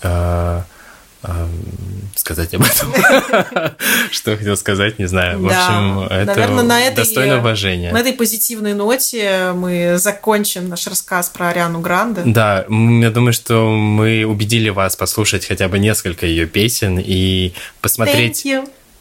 [2.16, 2.94] сказать об этом.
[4.12, 5.40] Что хотел сказать, не знаю.
[5.40, 7.92] В общем, это достойно уважения.
[7.92, 12.22] На этой позитивной ноте мы закончим наш рассказ про Ариану Гранде.
[12.26, 18.46] Да, я думаю, что мы убедили вас послушать хотя бы несколько ее песен и посмотреть...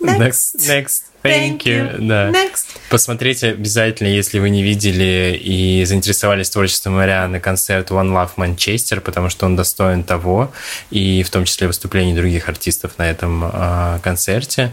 [0.01, 0.55] Next.
[0.59, 1.03] Next.
[1.23, 1.97] Thank you.
[1.99, 2.31] Да.
[2.31, 2.79] Next.
[2.91, 9.29] Посмотрите обязательно, если вы не видели и заинтересовались творчеством Марианы, концерт One Love Manchester, потому
[9.29, 10.53] что он достоин того,
[10.91, 14.73] и в том числе выступлений других артистов на этом э, концерте.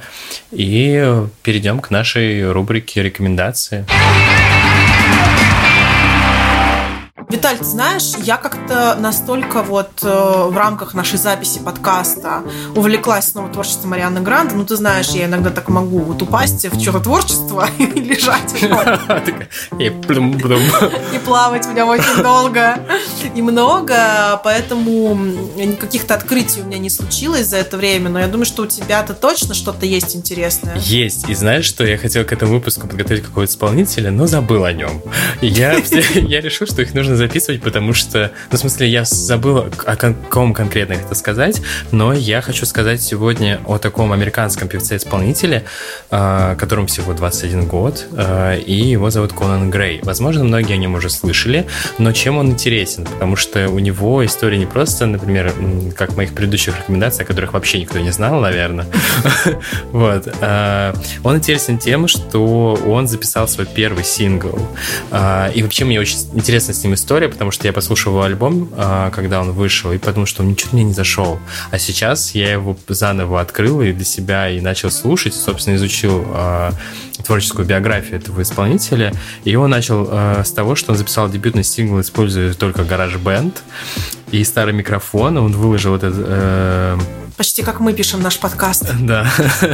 [0.51, 3.85] И перейдем к нашей рубрике рекомендации.
[7.30, 12.43] Виталь, ты знаешь, я как-то настолько вот э, в рамках нашей записи подкаста
[12.76, 14.53] увлеклась снова творчеством Марианны Грант.
[14.53, 18.53] Ну, ты знаешь, я иногда так могу вот упасть в что-то творчество и лежать
[21.14, 22.80] И плавать в нем очень долго
[23.34, 25.18] и много, поэтому
[25.80, 29.14] каких-то открытий у меня не случилось за это время, но я думаю, что у тебя-то
[29.14, 30.77] точно что-то есть интересное.
[30.77, 31.27] Есть.
[31.30, 35.02] И знаешь, что я хотел к этому выпуску подготовить какого-то исполнителя, но забыл о нем.
[35.41, 40.53] Я решил, что их нужно записывать, потому что, ну, в смысле, я забыл, о каком
[40.53, 41.61] конкретно это сказать,
[41.91, 45.63] но я хочу сказать сегодня о таком американском певце-исполнителе,
[46.11, 49.99] а, которому всего 21 год, а, и его зовут Конан Грей.
[50.03, 51.65] Возможно, многие о нем уже слышали,
[51.97, 53.05] но чем он интересен?
[53.05, 55.53] Потому что у него история не просто, например,
[55.95, 58.87] как моих предыдущих рекомендациях, о которых вообще никто не знал, наверное.
[59.91, 60.27] Вот.
[60.41, 60.93] А,
[61.23, 64.59] он интересен тем, что он записал свой первый сингл.
[65.53, 69.11] И вообще мне очень интересно с ним история, потому что я послушал его альбом, а,
[69.11, 71.38] когда он вышел, и подумал, что он ничего мне не зашел.
[71.69, 76.73] А сейчас я его заново открыл и для себя и начал слушать, собственно, изучил а,
[77.23, 79.14] творческую биографию этого исполнителя.
[79.44, 83.61] И он начал а, с того, что он записал дебютный сингл, используя только гараж бенд
[84.36, 85.38] и старый микрофон.
[85.38, 86.98] Он выложил этот э,
[87.38, 88.94] Почти как мы пишем наш подкаст.
[89.06, 89.30] Да.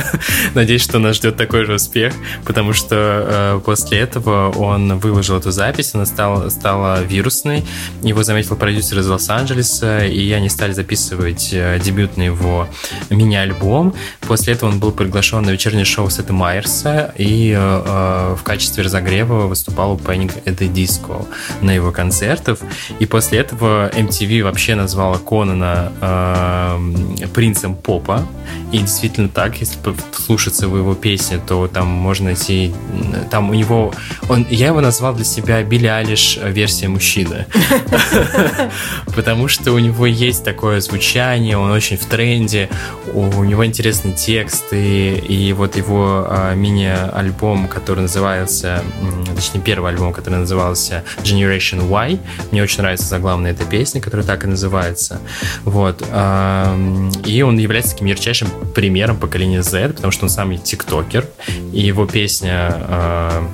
[0.55, 2.13] Надеюсь, что нас ждет такой же успех,
[2.43, 7.63] потому что э, после этого он выложил эту запись, она стала, стала вирусной.
[8.01, 12.67] Его заметил продюсер из Лос-Анджелеса, и они стали записывать э, дебютный его
[13.09, 13.93] мини-альбом.
[14.21, 18.83] После этого он был приглашен на вечернее шоу Сета Майерса и э, э, в качестве
[18.83, 21.27] разогрева выступал у Panic at the Disco
[21.61, 22.57] на его концертах.
[22.99, 28.27] И после этого MTV вообще назвала Конана э, принцем попа.
[28.71, 29.77] И действительно так, если
[30.13, 32.73] слушаться в его песни, то там можно найти...
[33.29, 33.93] Там у него...
[34.29, 37.45] Он, я его назвал для себя Билли Алиш версия мужчины.
[39.15, 42.69] Потому что у него есть такое звучание, он очень в тренде,
[43.13, 48.83] у него интересные тексты, и вот его а, мини-альбом, который называется,
[49.35, 52.19] точнее, первый альбом, который назывался Generation Y,
[52.51, 55.19] мне очень нравится заглавная эта песня, которая так и называется.
[55.63, 56.01] Вот.
[56.01, 61.27] И он является таким ярчайшим примером поколения Z, потому что он сам тиктокер,
[61.73, 63.47] и его песня а,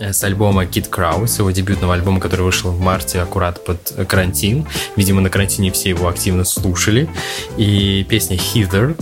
[0.00, 4.66] с альбома Kid Crow, с его дебютного альбома, который вышел в марте аккурат под карантин.
[4.96, 7.08] Видимо, на карантине все его активно слушали.
[7.56, 8.96] И песня Heather,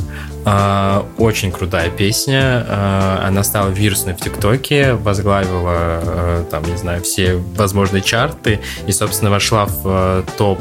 [0.45, 2.65] Uh, очень крутая песня.
[2.66, 8.93] Uh, она стала вирусной в ТикТоке, возглавила, uh, там, не знаю, все возможные чарты и,
[8.93, 10.59] собственно, вошла в топ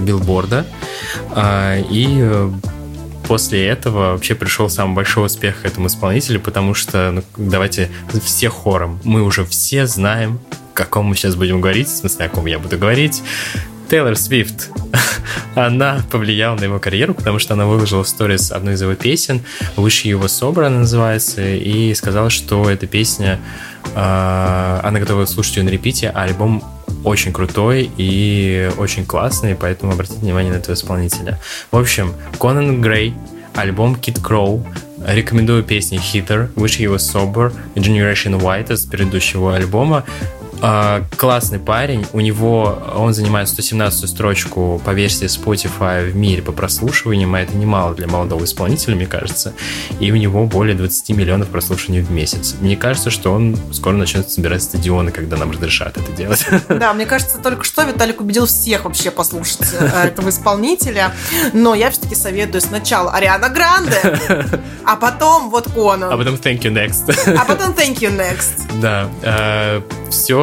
[0.00, 0.66] билборда.
[1.90, 2.50] И
[3.30, 7.88] после этого вообще пришел самый большой успех этому исполнителю, потому что, ну, давайте
[8.24, 12.28] все хором, мы уже все знаем, о каком мы сейчас будем говорить, в смысле, о
[12.28, 13.22] ком я буду говорить.
[13.88, 14.70] Тейлор Свифт.
[15.54, 19.42] она повлияла на его карьеру, потому что она выложила в сторис одну из его песен,
[19.76, 23.38] «Выше его собра» называется, и сказала, что эта песня,
[23.94, 26.64] э, она готова слушать ее на репите, а альбом
[27.04, 31.38] очень крутой и очень классный, поэтому обратите внимание на этого исполнителя.
[31.70, 33.14] В общем, Конан Грей,
[33.54, 34.64] альбом Kid Crow,
[35.06, 40.04] Рекомендую песни Hitter, Wish He Was Sober и Generation White из предыдущего альбома.
[40.62, 46.52] А, классный парень, у него, он занимает 117 строчку по версии Spotify в мире по
[46.52, 49.54] прослушиваниям, а это немало для молодого исполнителя, мне кажется,
[50.00, 52.56] и у него более 20 миллионов прослушиваний в месяц.
[52.60, 56.46] Мне кажется, что он скоро начнет собирать стадионы, когда нам разрешат это делать.
[56.68, 61.12] Да, мне кажется, только что Виталик убедил всех вообще послушать э, этого исполнителя,
[61.52, 64.16] но я все-таки советую сначала Ариана Гранде,
[64.84, 66.12] а потом вот Конан.
[66.12, 67.36] А потом Thank You Next.
[67.36, 68.62] А потом Thank You Next.
[68.80, 69.82] Да, э,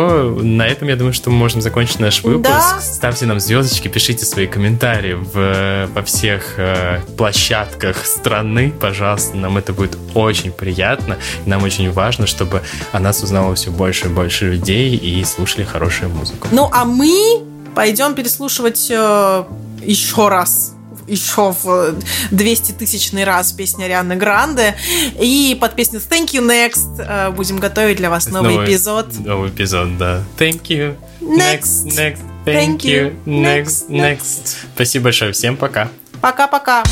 [0.08, 2.50] все, на этом я думаю, что мы можем закончить наш выпуск.
[2.50, 2.82] Да.
[2.82, 9.38] Ставьте нам звездочки, пишите свои комментарии в, во всех э, площадках страны, пожалуйста.
[9.38, 11.18] Нам это будет очень приятно.
[11.46, 12.62] Нам очень важно, чтобы
[12.92, 16.48] о нас узнало все больше и больше людей и слушали хорошую музыку.
[16.52, 17.44] Ну, а мы
[17.76, 19.44] пойдем переслушивать э,
[19.84, 20.77] еще раз
[21.08, 21.96] еще в
[22.32, 24.76] 200 тысячный раз песня Арианы Гранде.
[25.20, 29.08] И под песню Thank You Next э, будем готовить для вас новый, новый эпизод.
[29.20, 30.24] Новый эпизод, да.
[30.38, 30.96] Thank you.
[31.22, 31.86] Next.
[31.86, 32.20] Next.
[32.46, 33.16] Thank, Thank you.
[33.26, 33.90] Next.
[33.90, 33.90] Next.
[33.90, 34.56] Next.
[34.76, 35.32] Спасибо большое.
[35.32, 35.90] Всем пока.
[36.22, 36.84] Пока-пока.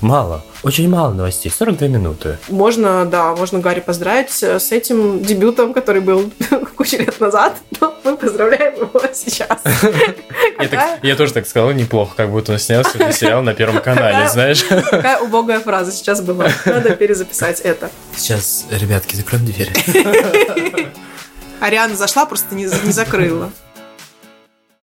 [0.00, 0.44] Мало.
[0.62, 1.52] Очень мало новостей.
[1.56, 2.38] 42 минуты.
[2.48, 6.32] Можно, да, можно Гарри поздравить с этим дебютом, который был
[6.76, 7.56] кучу лет назад.
[7.80, 9.60] Но мы поздравляем его сейчас.
[11.02, 14.64] Я, тоже так сказала, неплохо, как будто он снялся сериал на Первом канале, знаешь.
[14.64, 16.48] Какая убогая фраза сейчас была.
[16.66, 17.90] Надо перезаписать это.
[18.16, 19.72] Сейчас, ребятки, закроем двери.
[21.60, 23.50] Ариана зашла, просто не, не закрыла.